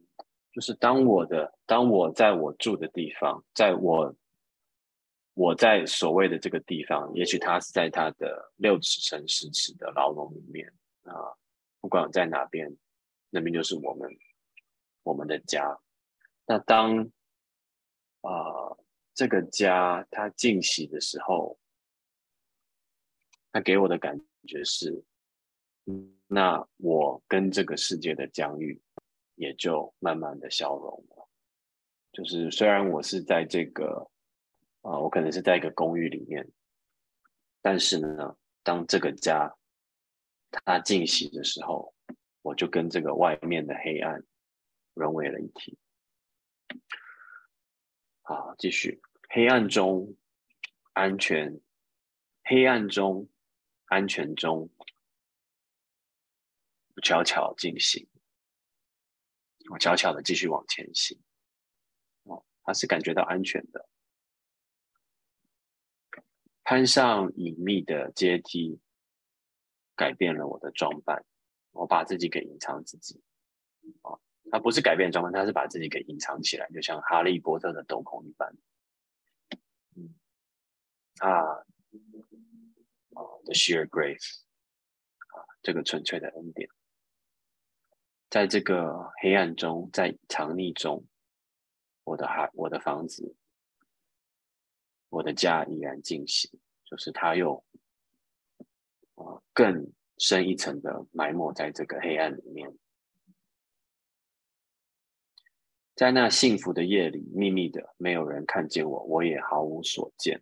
[0.54, 4.16] 就是当我的当我在我住的地方，在我
[5.34, 11.18] 我在所谓的这个地方，也许他是在他的六尺乘十尺的牢笼里面啊，
[11.80, 12.76] 不管在哪边，
[13.30, 14.10] 那边就是我们
[15.04, 15.80] 我们的家。
[16.46, 17.12] 那当
[18.22, 18.78] 啊
[19.14, 21.60] 这个家它进喜的时候，
[23.52, 25.04] 他给我的感觉是。
[26.28, 28.80] 那我跟这个世界的疆域
[29.34, 31.28] 也就慢慢的消融了。
[32.12, 34.08] 就是虽然我是在这个，
[34.82, 36.48] 啊，我可能是在一个公寓里面，
[37.64, 39.52] 但是呢，当这个家
[40.52, 41.94] 它进行的时候，
[42.42, 44.24] 我就跟这个外面的黑暗
[44.94, 45.78] 融为了一体。
[48.22, 50.16] 好，继续，黑暗中
[50.94, 51.60] 安全，
[52.44, 53.30] 黑暗中
[53.86, 54.70] 安全中。
[57.02, 58.06] 悄悄进行，
[59.72, 61.18] 我悄悄的继续往前行。
[62.24, 63.88] 哦，他是感觉到安全的。
[66.66, 68.82] 攀上隐秘的阶梯，
[70.00, 71.26] 改变了我的装扮。
[71.72, 73.22] 我把自己给隐藏自己。
[74.02, 74.16] 啊，
[74.50, 78.56] 他不是改变装扮，他是把自己给隐藏起来，就像哈利波特的斗篷一般。
[79.96, 80.16] 嗯，
[81.20, 81.66] 啊
[83.44, 84.40] ，the sheer grace，
[85.36, 86.70] 啊，这个纯粹的恩典。
[88.30, 91.06] 在这个黑暗中，在藏匿中，
[92.04, 93.36] 我的孩，我的房子，
[95.10, 96.50] 我的家依然进行，
[96.86, 97.64] 就是他又
[99.20, 102.78] 啊更深一层的埋没在这个黑暗里面，
[105.96, 110.42] 在那幸福的夜里，秘密的，没有人看见我，我也毫无所见，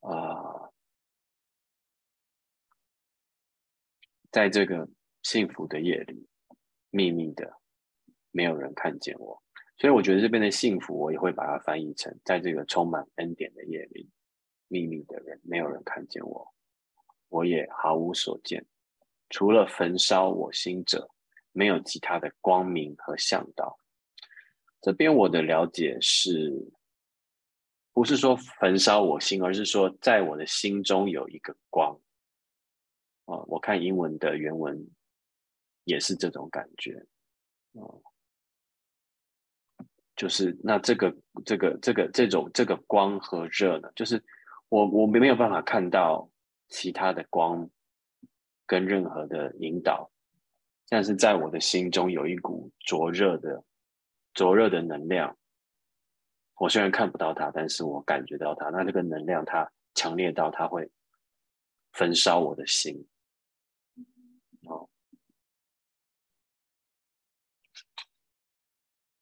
[0.00, 0.70] 啊。
[4.30, 4.86] 在这个
[5.22, 6.28] 幸福的夜里，
[6.90, 7.58] 秘密的，
[8.32, 9.42] 没有人看见我，
[9.78, 14.08] 所以我觉得这边的幸福，我也会把它翻译成，在这个充满恩典的夜里，
[14.68, 16.54] 秘密的人，没有人看见我，
[17.28, 18.64] 我也毫无所见，
[19.28, 21.10] 除了焚烧我心者，
[21.52, 23.78] 没有其他的光明和向导。
[24.80, 26.72] 这边我的了解是，
[27.92, 32.00] 不是说焚烧我心，而是说在我的心中有一个光。
[33.24, 34.88] 哦，我看英文的原文
[35.84, 37.04] 也是这种感觉。
[37.72, 38.00] 哦，
[40.16, 41.14] 就是那这个
[41.44, 44.22] 这个这个这种这个光和热呢，就是
[44.70, 46.28] 我我没没有办法看到
[46.68, 47.68] 其他的光
[48.66, 50.10] 跟任何的引导，
[50.88, 53.62] 但是在我的心中有一股灼热的
[54.32, 55.36] 灼热的能量。
[56.58, 58.70] 我虽然看不到它，但是我感觉到它。
[58.70, 60.90] 那这个能量它强烈到它会
[61.92, 63.06] 焚烧我的心。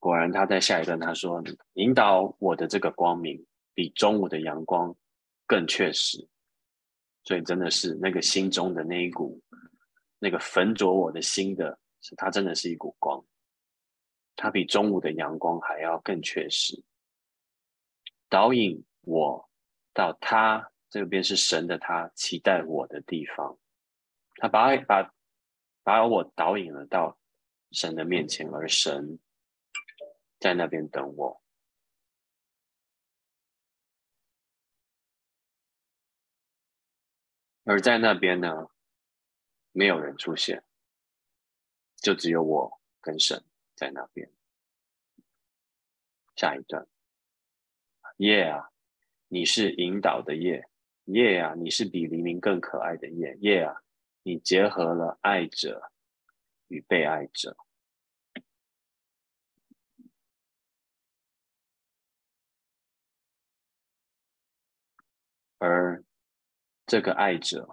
[0.04, 1.42] 果然他在下一段他说
[1.80, 3.42] ：“引导我的这个光明
[3.72, 4.94] 比中午的阳光
[5.46, 6.28] 更确实。”
[7.24, 9.40] 所以真的是那个心中的那一股
[10.18, 13.24] 那个焚灼我的心的，是它真的是一股光，
[14.36, 16.84] 它比中午的阳光还要更确实。
[18.28, 19.48] 导引我
[19.94, 23.56] 到他这边是神的他期待我的地方，
[24.34, 25.14] 他把把
[25.82, 27.16] 把我导引了到
[27.72, 29.18] 神的面前，而神
[30.44, 31.42] 在那边等我，
[37.64, 38.68] 而在那边呢，
[39.72, 40.62] 没有人出现，
[41.96, 43.42] 就只有我跟神
[43.74, 44.30] 在那边。
[46.36, 46.86] 下一段。
[48.18, 48.70] 夜啊，
[49.28, 50.68] 你是引导的夜，
[51.04, 53.82] 夜啊，你是比黎明更可爱的夜，夜啊，
[54.22, 55.90] 你结合了爱者
[56.68, 57.56] 与被爱者，
[65.64, 66.04] 而
[66.86, 67.66] 这个爱者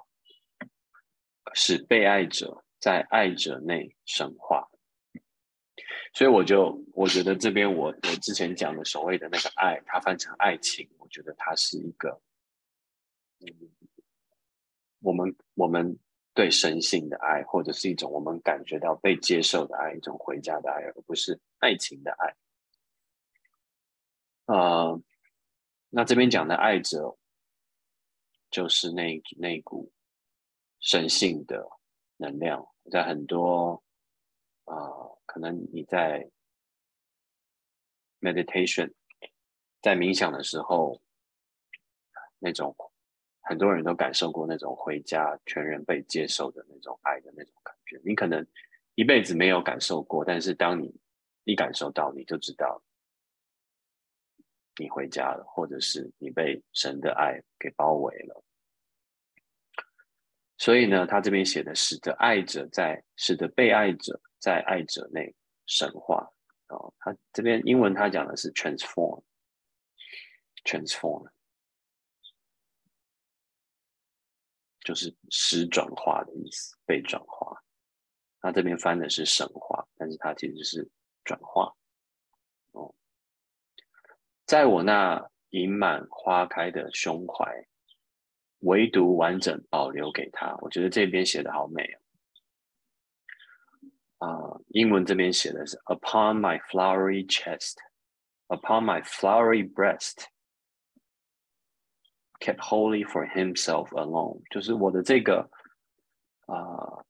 [1.54, 4.70] 使被爱者在爱者内神化。
[6.14, 12.22] 所以我就我觉得这边我我之前讲的所谓的那个爱，它翻成爱情，我觉得它是一个，
[13.40, 13.48] 嗯，
[15.00, 15.98] 我们我们
[16.34, 22.36] 对神性的爱，或者是一种我们感觉到被接受的爱，一种回家的爱，而不是爱情的爱。
[24.46, 25.02] 呃，
[25.90, 27.18] 那这边讲的爱者，
[28.52, 29.92] 就是那那股
[30.82, 31.68] 神性的
[32.18, 33.82] 能量，在很多
[34.66, 34.76] 啊。
[35.26, 36.30] 可能你在
[38.20, 38.92] meditation，
[39.82, 41.02] 在冥想的时候，
[42.38, 42.76] 那种
[43.40, 48.02] 很多人都感受过那种回家全人被接受的那种爱的那种感觉。
[48.04, 48.46] 你可能
[48.96, 50.94] 一辈子没有感受过，但是当你
[51.46, 52.84] 一感受到，你就知道
[54.78, 58.44] 你回家了，或者是你被神的爱给包围了。
[60.58, 64.20] 所以呢，他这边写的使得爱者在，使得被爱者。
[64.42, 65.36] 在爱者内
[65.68, 66.28] 神化
[66.70, 71.30] 哦，他这边英文他讲的是 transform，transform
[74.80, 77.64] 就是使转化的意思，被转化。
[78.40, 80.90] 他这边翻的是神化，但是它其实是
[81.24, 81.72] 转化。
[84.52, 87.66] 在我那盈满花开的胸怀，
[88.60, 90.54] 唯独完整保留给他。
[90.60, 91.82] 我觉得这边写的好美
[94.18, 94.28] 哦。
[94.28, 97.78] 啊，英文这边写的是 "Upon my flowery chest,
[98.50, 100.26] upon my flowery breast,
[102.42, 105.50] kept holy for himself alone"，就是我的这个
[106.48, 107.06] 啊，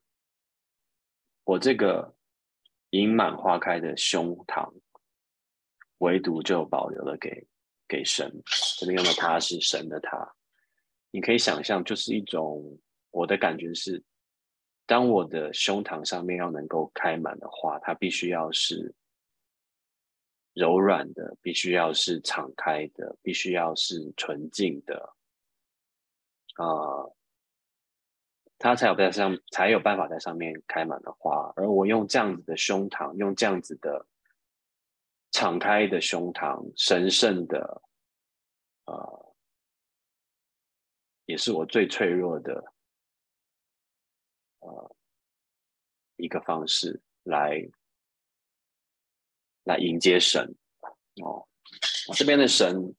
[1.45, 2.13] 我这个
[2.91, 4.71] 盈满花开的胸膛，
[6.01, 7.47] 唯独就保留了给
[7.87, 8.31] 给神。
[8.77, 10.31] 这边用的他是神的他，
[11.09, 12.77] 你可以想象，就是一种
[13.09, 14.03] 我的感觉是。
[14.87, 18.93] 当我的胸膛上面要能够开满的花，它必须要是
[20.53, 25.13] 柔软的，必须要是敞开的，必须要是纯净的，
[26.55, 27.07] 啊，
[28.57, 31.53] 它才有在上才有办法在上面开满的花。
[31.55, 34.05] 而我用这样子的胸膛，用这样子的
[35.31, 37.81] 敞开的胸膛，神圣的，
[38.85, 39.35] 呃，
[41.25, 42.73] 也是我最脆弱的。
[44.59, 44.95] 呃，
[46.17, 47.67] 一个方式来
[49.63, 50.55] 来迎接神
[51.23, 51.47] 哦。
[52.13, 52.93] 这边的神，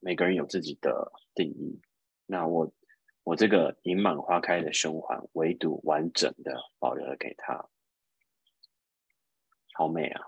[0.00, 1.80] 每个人有自己的定义。
[2.24, 2.72] 那我
[3.22, 7.68] 我这个盈满花开的胸怀，唯独完整的保留了给他，
[9.74, 10.26] 好美啊！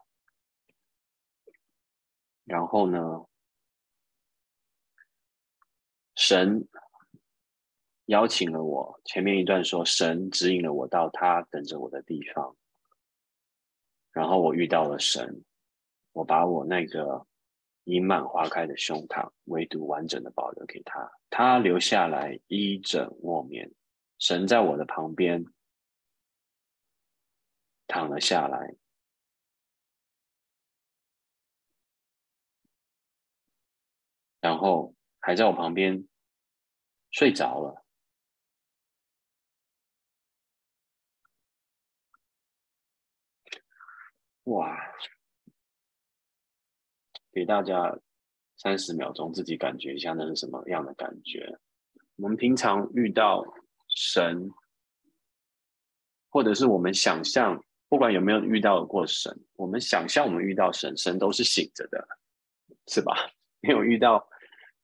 [2.49, 3.27] 然后呢，
[6.17, 6.67] 神。
[8.07, 12.57] 邀请了我，前面一段说神指引了我到他等着我的地方，
[14.13, 15.45] 然后我遇到了神，
[16.13, 17.27] 我把我那个
[17.85, 21.13] 盈满花开的胸膛，唯独完整的保留给他。
[21.29, 23.71] 他留下来一枕卧眠，
[24.19, 25.45] 神在我的旁边
[27.87, 28.75] 躺了下来，
[34.41, 36.07] 然后还在我旁边
[37.11, 37.85] 睡着了。
[44.45, 44.77] 哇！
[47.31, 47.97] 给大家
[48.57, 51.59] 三十秒钟，自己感觉一下那是什么样的感觉。
[52.17, 53.45] 我们平常遇到
[53.89, 54.51] 神，
[56.31, 62.09] 或者是我们想象，不管有没有遇到过神，我们想象我们遇到神，神都是醒着的，
[62.89, 63.15] 是吧？
[63.61, 64.29] 你有遇到，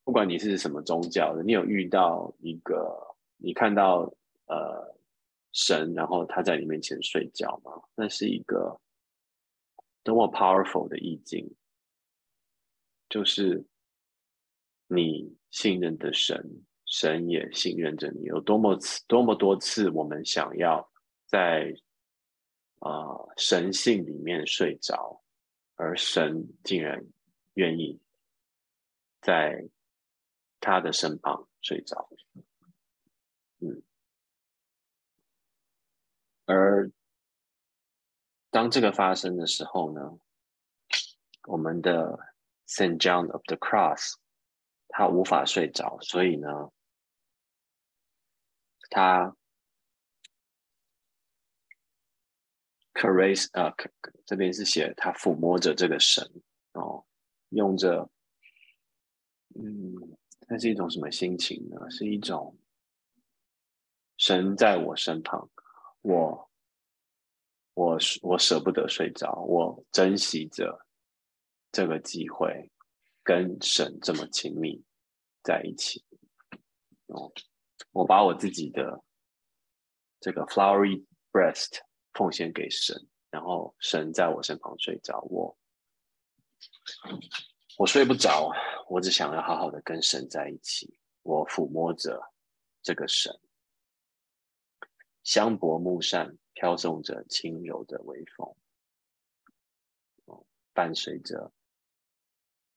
[0.04, 2.96] 不管你是什么宗教的，你有遇到一个，
[3.36, 4.12] 你看到
[4.46, 4.96] 呃
[5.52, 7.72] 神，然后他在你面前睡觉吗？
[7.94, 8.80] 那是一个。
[10.06, 11.50] 多么 powerful 的意境，
[13.08, 13.64] 就是
[14.86, 18.24] 你信任的神，神也信任着你。
[18.24, 20.86] 有多么次，多么多次，我们想要
[21.24, 21.74] 在
[22.80, 25.18] 啊神性里面睡着，
[25.76, 27.02] 而神竟然
[27.54, 27.98] 愿意
[29.24, 29.68] 在
[30.60, 32.08] 他的身旁睡着。
[33.58, 33.82] 嗯，
[36.44, 36.92] 而。
[38.50, 40.00] 当这个发生的时候呢，
[41.48, 42.16] 我们的
[42.68, 44.14] Saint John of the Cross
[44.86, 46.70] 他无法睡着，所以呢，
[48.90, 49.36] 他
[52.92, 53.74] caress 啊，
[54.24, 56.24] 这边是写他抚摸着这个神
[56.74, 57.04] 哦，
[57.48, 58.08] 用着，
[59.54, 60.16] 嗯，
[60.48, 61.90] 那是一种什么心情呢？
[61.90, 62.56] 是一种
[64.16, 65.50] 神在我身旁，
[66.02, 66.50] 我。
[67.76, 70.86] 我我舍不得睡着，我珍惜着
[71.72, 72.70] 这个机会，
[73.24, 74.80] 跟神这么亲密
[75.42, 76.04] 在一起。
[77.06, 77.32] 哦，
[77.90, 79.02] 我把我自己的
[80.20, 81.80] 这个 flowery breast
[82.12, 82.96] 奉献给神，
[83.28, 85.58] 然后神在我身旁睡着，我
[87.78, 88.50] 我睡不着，
[88.88, 90.98] 我只想要好好的跟神在一起。
[91.22, 92.20] 我抚摸着
[92.82, 93.38] 这个神，
[95.22, 96.36] 香柏木扇。
[96.56, 98.56] 飘送着轻柔的微风，
[100.72, 101.52] 伴随着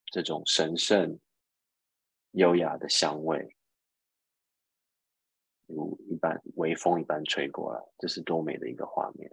[0.05, 1.19] 这种神圣、
[2.31, 3.55] 优雅的香味，
[5.67, 9.31] 如一般微风一般吹过来，这是多美的一个画面！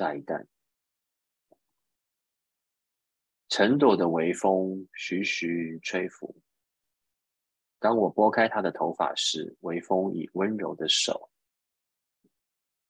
[0.00, 0.46] 下一代。
[3.50, 6.40] 陈朵的微风徐徐吹拂。
[7.78, 11.30] 当我拨开她的头发时，微风以温柔的手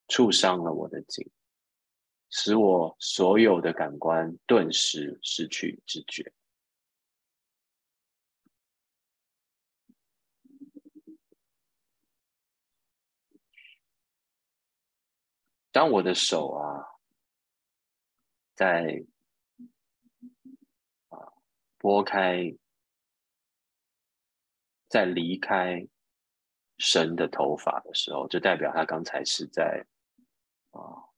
[0.07, 1.29] 触伤了我的颈，
[2.29, 6.33] 使我所有的感官顿时失去知觉。
[15.73, 16.83] 当我的手啊，
[18.61, 19.03] 在。
[21.83, 22.55] 拨开，
[24.87, 25.89] 在离开
[26.77, 29.87] 神的头发的时候，就代表他刚才是在
[30.73, 31.09] 啊，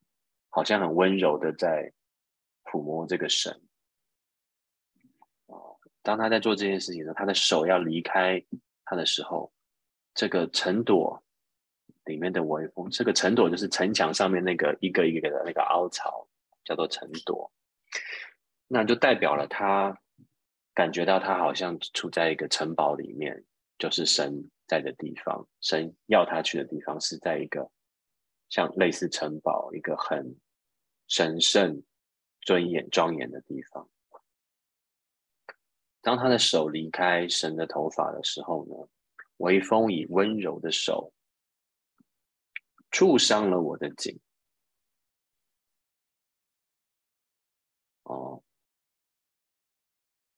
[0.50, 1.92] 好像很温柔的在
[2.62, 3.60] 抚摸这个神。
[6.00, 8.40] 当他在做这件事情的时候，他的手要离开
[8.84, 9.52] 他的时候，
[10.14, 11.20] 这个城朵
[12.04, 16.24] 里面的微风，这个城朵就是城墙上面那个一个一个的那个凹槽，
[16.64, 17.52] 叫做城朵，
[18.68, 19.98] 那就代表了他。
[20.74, 23.44] 感觉到他好像处在一个城堡里面，
[23.76, 25.46] 就是神在的地方。
[25.60, 27.70] 神要他去的地方是在一个
[28.48, 30.34] 像类似城堡、一个很
[31.08, 31.82] 神圣、
[32.40, 33.86] 尊严、庄严的地方。
[36.00, 38.88] 当他的手离开神的头发的时候呢，
[39.36, 41.12] 微风以温柔的手
[42.90, 44.18] 触伤了我的颈。
[48.03, 48.43] 哦。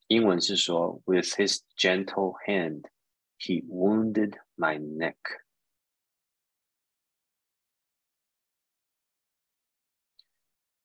[0.08, 2.90] 英文是说，With his gentle hand,
[3.38, 5.18] he wounded my neck.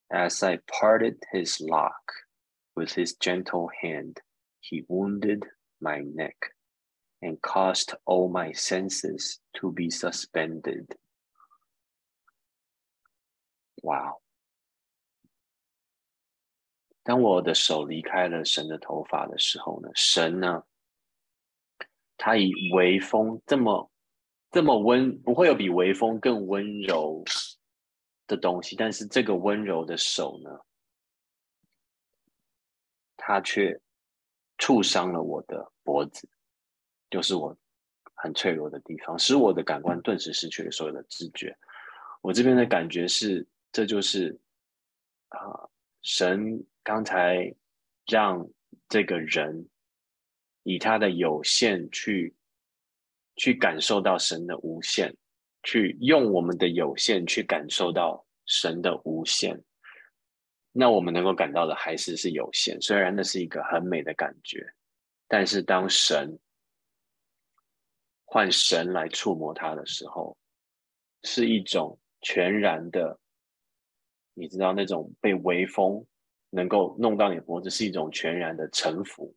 [0.09, 2.29] As I parted his lock,
[2.77, 4.21] with his gentle hand,
[4.61, 5.45] he wounded
[5.81, 6.55] my neck
[7.21, 10.99] and caused all my senses to be suspended.
[13.83, 14.21] Wow.
[17.10, 20.64] 当我的手离开了神的头发的时候呢，神呢，
[22.18, 23.92] 他以微风这么
[24.52, 27.24] 这么温，不会有比微风更温柔
[28.28, 30.52] 的东西，但是这个温柔的手呢，
[33.18, 33.76] 它却
[34.60, 36.30] 触伤了我的脖子，
[37.10, 37.58] 就是我
[38.14, 41.58] 很脆弱的地方，使我的感官顿时失去了所有的知觉。
[42.22, 44.40] 我这边的感觉是，这就是
[45.30, 45.68] 啊，
[46.02, 47.56] 神刚才
[48.08, 48.50] 让
[48.88, 49.68] 这个人
[50.64, 52.36] 以他的有限去。
[53.36, 55.16] 去感受到神的无限，
[55.64, 59.58] 去用我们的有限去感受到神的无限，
[60.74, 62.78] 那我们能够感到的还是是有限。
[62.82, 64.70] 虽然那是一个很美的感觉，
[65.26, 66.38] 但是当神
[68.26, 70.38] 换神来触摸它的时候，
[71.24, 73.18] 是一种全然的，
[74.40, 76.06] 你知道那种被微风
[76.50, 79.36] 能够弄到你脖子，是一种全然的臣服。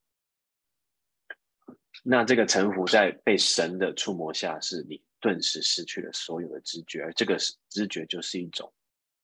[2.05, 7.37] 那这个臣服在被神的触摸下，是你顿时失去了所有的知觉，而这个
[7.69, 8.73] 知觉就是一种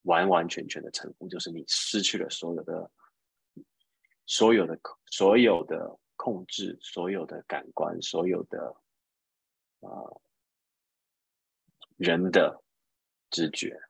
[0.03, 2.91] 完完全全的臣服，就是你失去了所有的、
[4.27, 8.77] 所有的、所有的控制，所有的感官，所有的
[9.81, 9.89] 啊
[11.97, 12.63] 人的
[13.31, 13.81] 知觉，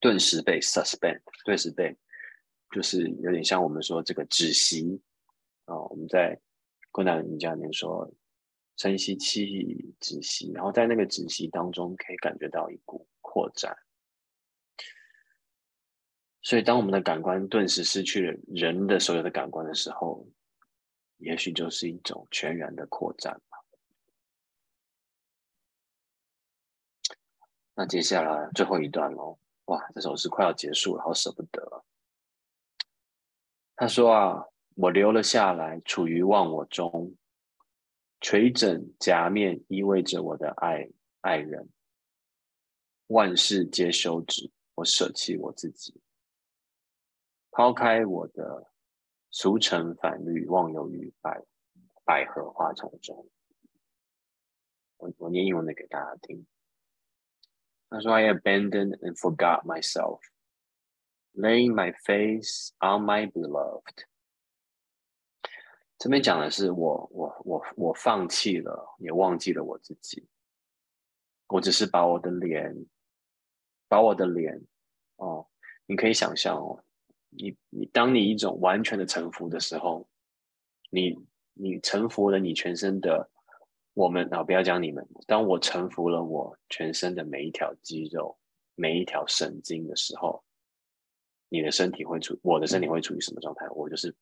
[0.00, 1.96] 顿时被 suspend，顿时被
[2.70, 5.00] 就是有点像我们说这个止息。
[5.64, 6.40] 啊，我们在
[6.92, 8.08] 困难瑜伽里面说，
[8.76, 13.76] 深吸气，止息，然后在那个止息当中，可以感觉到一股扩展。
[16.42, 20.24] 所以，当我们的感官顿时失去了人的所有的感官的时候，
[21.16, 23.58] 也许就是一种全然的扩展吧。
[27.74, 29.36] 那接下来最后一段喽，
[29.66, 31.84] 哇，这首诗快要结束了，好舍不得。
[33.76, 34.46] 他说啊。
[34.78, 37.16] 我留了下来，处于忘我中，
[38.20, 40.90] 垂枕夹面，意味着我的爱
[41.22, 41.70] 爱人。
[43.06, 45.98] 万事皆休止，我舍弃我自己，
[47.50, 48.70] 抛开我的
[49.30, 51.42] 俗尘反律，忘忧于百
[52.04, 53.26] 百合花丛中。
[54.98, 56.46] 我我念英文的给大家听。
[57.88, 60.20] 他说：“I abandoned and forgot myself,
[61.34, 64.04] laying my face on my beloved。”
[65.98, 70.28] 这边讲的是我，我，我，我放弃了，也忘记了我自己。
[71.48, 72.74] 我只是把我的脸，
[73.88, 74.60] 把我的脸，
[75.16, 75.48] 哦，
[75.86, 76.84] 你可以想象哦，
[77.30, 80.06] 你，你，当你一种完全的臣服的时候，
[80.90, 81.16] 你，
[81.54, 83.30] 你臣服了你全身的
[83.96, 88.38] 我们啊，不要讲你们，当我臣服了我全身的每一条肌肉、
[88.74, 90.44] 每一条神经的时候，
[91.48, 93.66] 你的身体会处，我的身体会处于什么状态？
[93.70, 94.14] 我就是。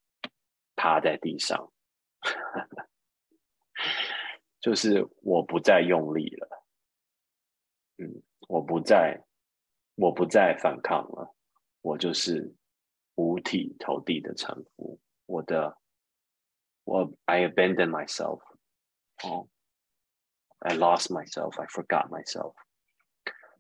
[0.77, 1.73] 趴在地上，
[4.61, 6.67] 就是我不再用力了，
[7.99, 9.23] 嗯，我不再，
[9.95, 11.33] 我不再反抗了，
[11.81, 12.53] 我就是
[13.15, 14.99] 五体投地的臣服。
[15.27, 15.79] 我的，
[16.83, 18.41] 我 I abandon myself，
[19.23, 19.49] 哦
[20.65, 22.55] ，I lost myself，I forgot myself，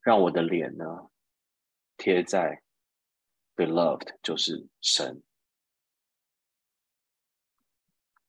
[0.01, 1.11] 让我的脸呢
[1.99, 2.63] 贴在
[3.55, 5.23] beloved，就是神。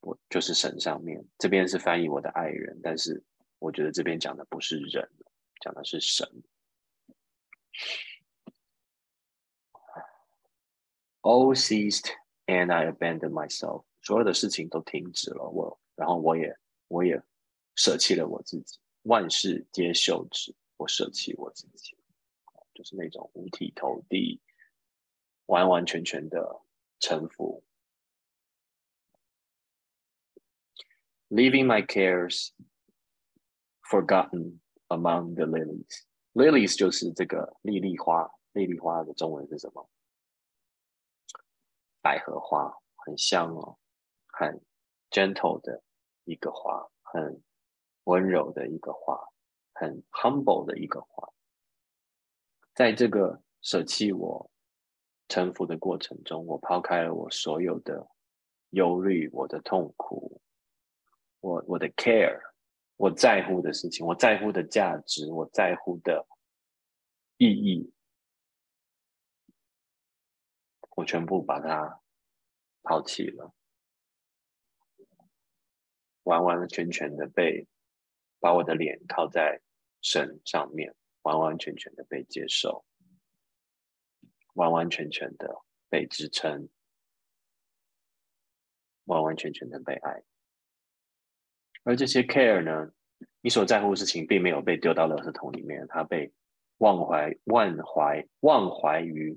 [0.02, 3.24] 我就是神上面，这边是翻译我的爱人，但是
[3.58, 5.10] 我觉得这边讲的不是人，
[5.62, 6.44] 讲的是神。
[11.22, 12.12] All ceased
[12.46, 16.56] and I abandoned myself，所有的事情都停止了，我，然后我也，
[16.88, 17.20] 我也
[17.76, 21.98] 舍弃了我自己，万事皆休止，我舍弃我自己，
[22.74, 24.42] 就是那种五体投地，
[25.46, 26.62] 完完全全的
[27.00, 27.64] 臣服。
[31.30, 32.52] leaving my cares
[33.82, 34.60] forgotten
[34.90, 36.04] among the lilies.
[36.34, 39.90] Lilies 就是这个莉莉花，莉莉花的中文是什么？
[42.02, 43.78] 百合花，很香哦，
[44.28, 44.62] 很
[45.10, 45.84] gentle 的
[46.26, 47.42] 一个花，很
[48.06, 49.20] 温柔的一个话，
[49.74, 51.32] 很 humble 的一个话。
[52.74, 54.50] 在这个舍弃我、
[55.28, 58.08] 臣服的过程中，我抛开了我所有的
[58.72, 60.42] 忧虑，我的痛苦，
[61.40, 62.40] 我我的 care，
[62.98, 66.28] 我在乎的事情，我在乎的价值，我在乎的
[67.38, 67.94] 意义，
[70.96, 72.02] 我全部把它
[72.84, 73.54] 抛弃了，
[76.24, 77.68] 完完全全的被
[78.46, 79.60] 把我的脸靠在
[80.04, 80.94] 神上面，
[81.24, 82.86] 完完全全的被接受，
[84.54, 86.70] 完完全全的被支撑，
[89.06, 90.22] 完完全全的被爱。
[91.86, 92.92] 而这些 care 呢，
[93.42, 96.32] 你所在乎的事情并没有被丢到垃圾桶里面，它被
[96.78, 99.36] 忘怀、忘怀、忘怀于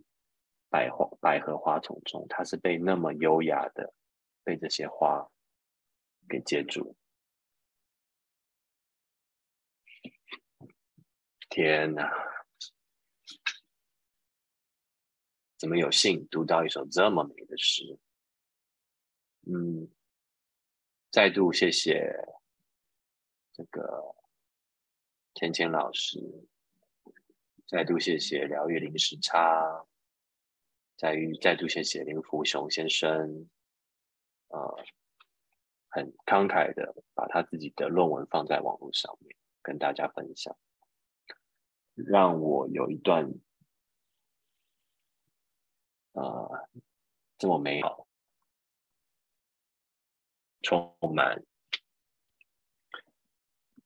[0.68, 3.94] 百花百合花丛中，它是被那么优雅的
[4.44, 5.26] 被这些花
[6.28, 6.94] 给接住。
[11.48, 12.10] 天哪！
[15.56, 17.98] 怎么有幸读到一首这么美的诗？
[19.46, 19.90] 嗯，
[21.10, 22.14] 再度谢谢
[23.52, 24.14] 这个
[25.34, 26.20] 芊芊老师，
[27.66, 29.84] 再度谢谢疗愈零时差，
[30.96, 33.48] 再于再度谢谢林福雄先生，
[34.48, 34.84] 呃，
[35.88, 40.56] 很慷慨的把他自己的论文放在网络上面跟大家分享，
[42.06, 43.30] 让我有一段。
[46.12, 46.68] 呃，
[47.36, 48.08] 这么美好，
[50.62, 51.44] 充满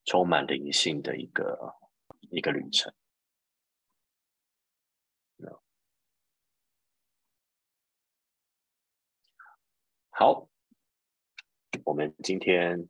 [0.05, 1.77] 充满灵性的一个
[2.31, 2.95] 一个旅程。
[10.15, 10.49] 好，
[11.85, 12.89] 我们今天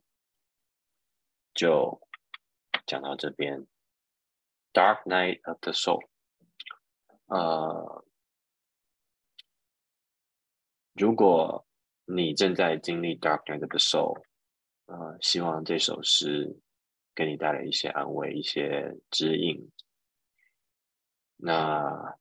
[1.53, 1.99] 就
[2.85, 3.65] 讲到这边。
[4.73, 6.01] Dark Night of the Soul，
[7.27, 8.03] 呃。
[10.95, 11.65] 如果
[12.05, 14.23] 你正在经历 dark night of the soul，
[14.85, 16.59] 呃，希望这首诗
[17.15, 19.71] 给你带来一些安慰、一些指引。
[21.35, 22.15] 那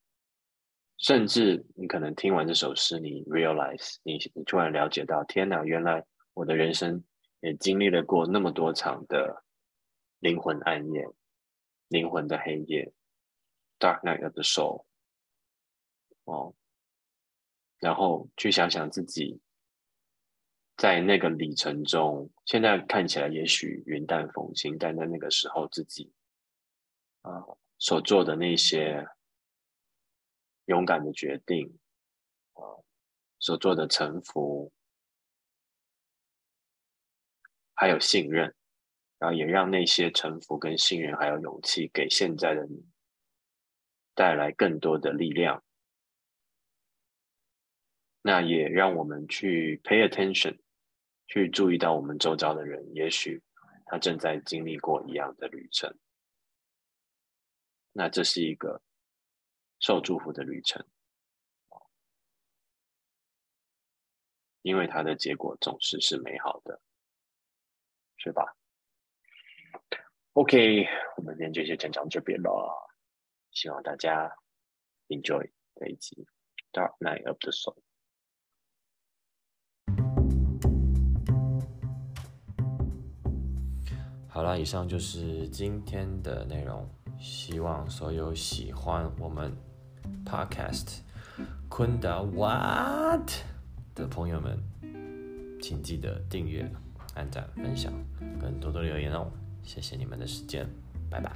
[0.96, 7.05] 甚至你可能听完这首诗，你 realize，你你突然了解到，天哪，原来我的人生
[7.40, 9.44] 也经历了过那么多场的
[10.20, 11.07] 灵魂暗夜、
[11.93, 12.90] 灵魂的黑夜
[13.78, 14.86] ，dark night of the soul，
[16.24, 16.55] 哦。
[17.78, 19.40] 然后去想想自己
[20.76, 26.12] 在那个里程中，现在看起来也许云淡风轻，但在那个时候自己
[27.20, 27.45] 啊
[27.78, 29.07] 所做的那些
[30.66, 31.76] 勇敢的决定
[32.53, 32.62] 啊，
[33.40, 34.72] 所做的臣服，
[37.74, 38.55] 还有信任，
[39.22, 42.84] 然后也让那些臣服跟信任还有勇气给现在的你
[44.16, 45.62] 带来更多的力量。
[48.20, 50.58] 那也让我们去 pay attention，
[51.28, 53.40] 去注意到我们周遭的人，也许
[53.86, 55.96] 他正在经历过一样的旅程。
[57.92, 58.82] 那这是一个
[59.78, 60.84] 受祝福的旅程，
[64.62, 66.82] 因为它的结果总是是美好的，
[68.16, 68.56] 是吧
[70.35, 70.87] ？OK，
[71.18, 72.91] 我们今天就先讲到这边了，
[73.51, 74.35] 希望大家
[75.09, 76.26] enjoy 这一集
[76.72, 77.76] Dark Night of the Soul。
[84.26, 86.89] 好了，以上就是今天的内容。
[87.20, 89.55] 希望所有喜欢我们
[90.24, 91.01] Podcast
[91.68, 93.30] 昆达 What
[93.95, 94.59] 的朋友们，
[95.61, 96.68] 请记得订阅、
[97.14, 97.93] 按赞、分享，
[98.41, 99.30] 跟多多留言哦。
[99.62, 100.68] 谢谢你们的时间，
[101.08, 101.32] 拜拜。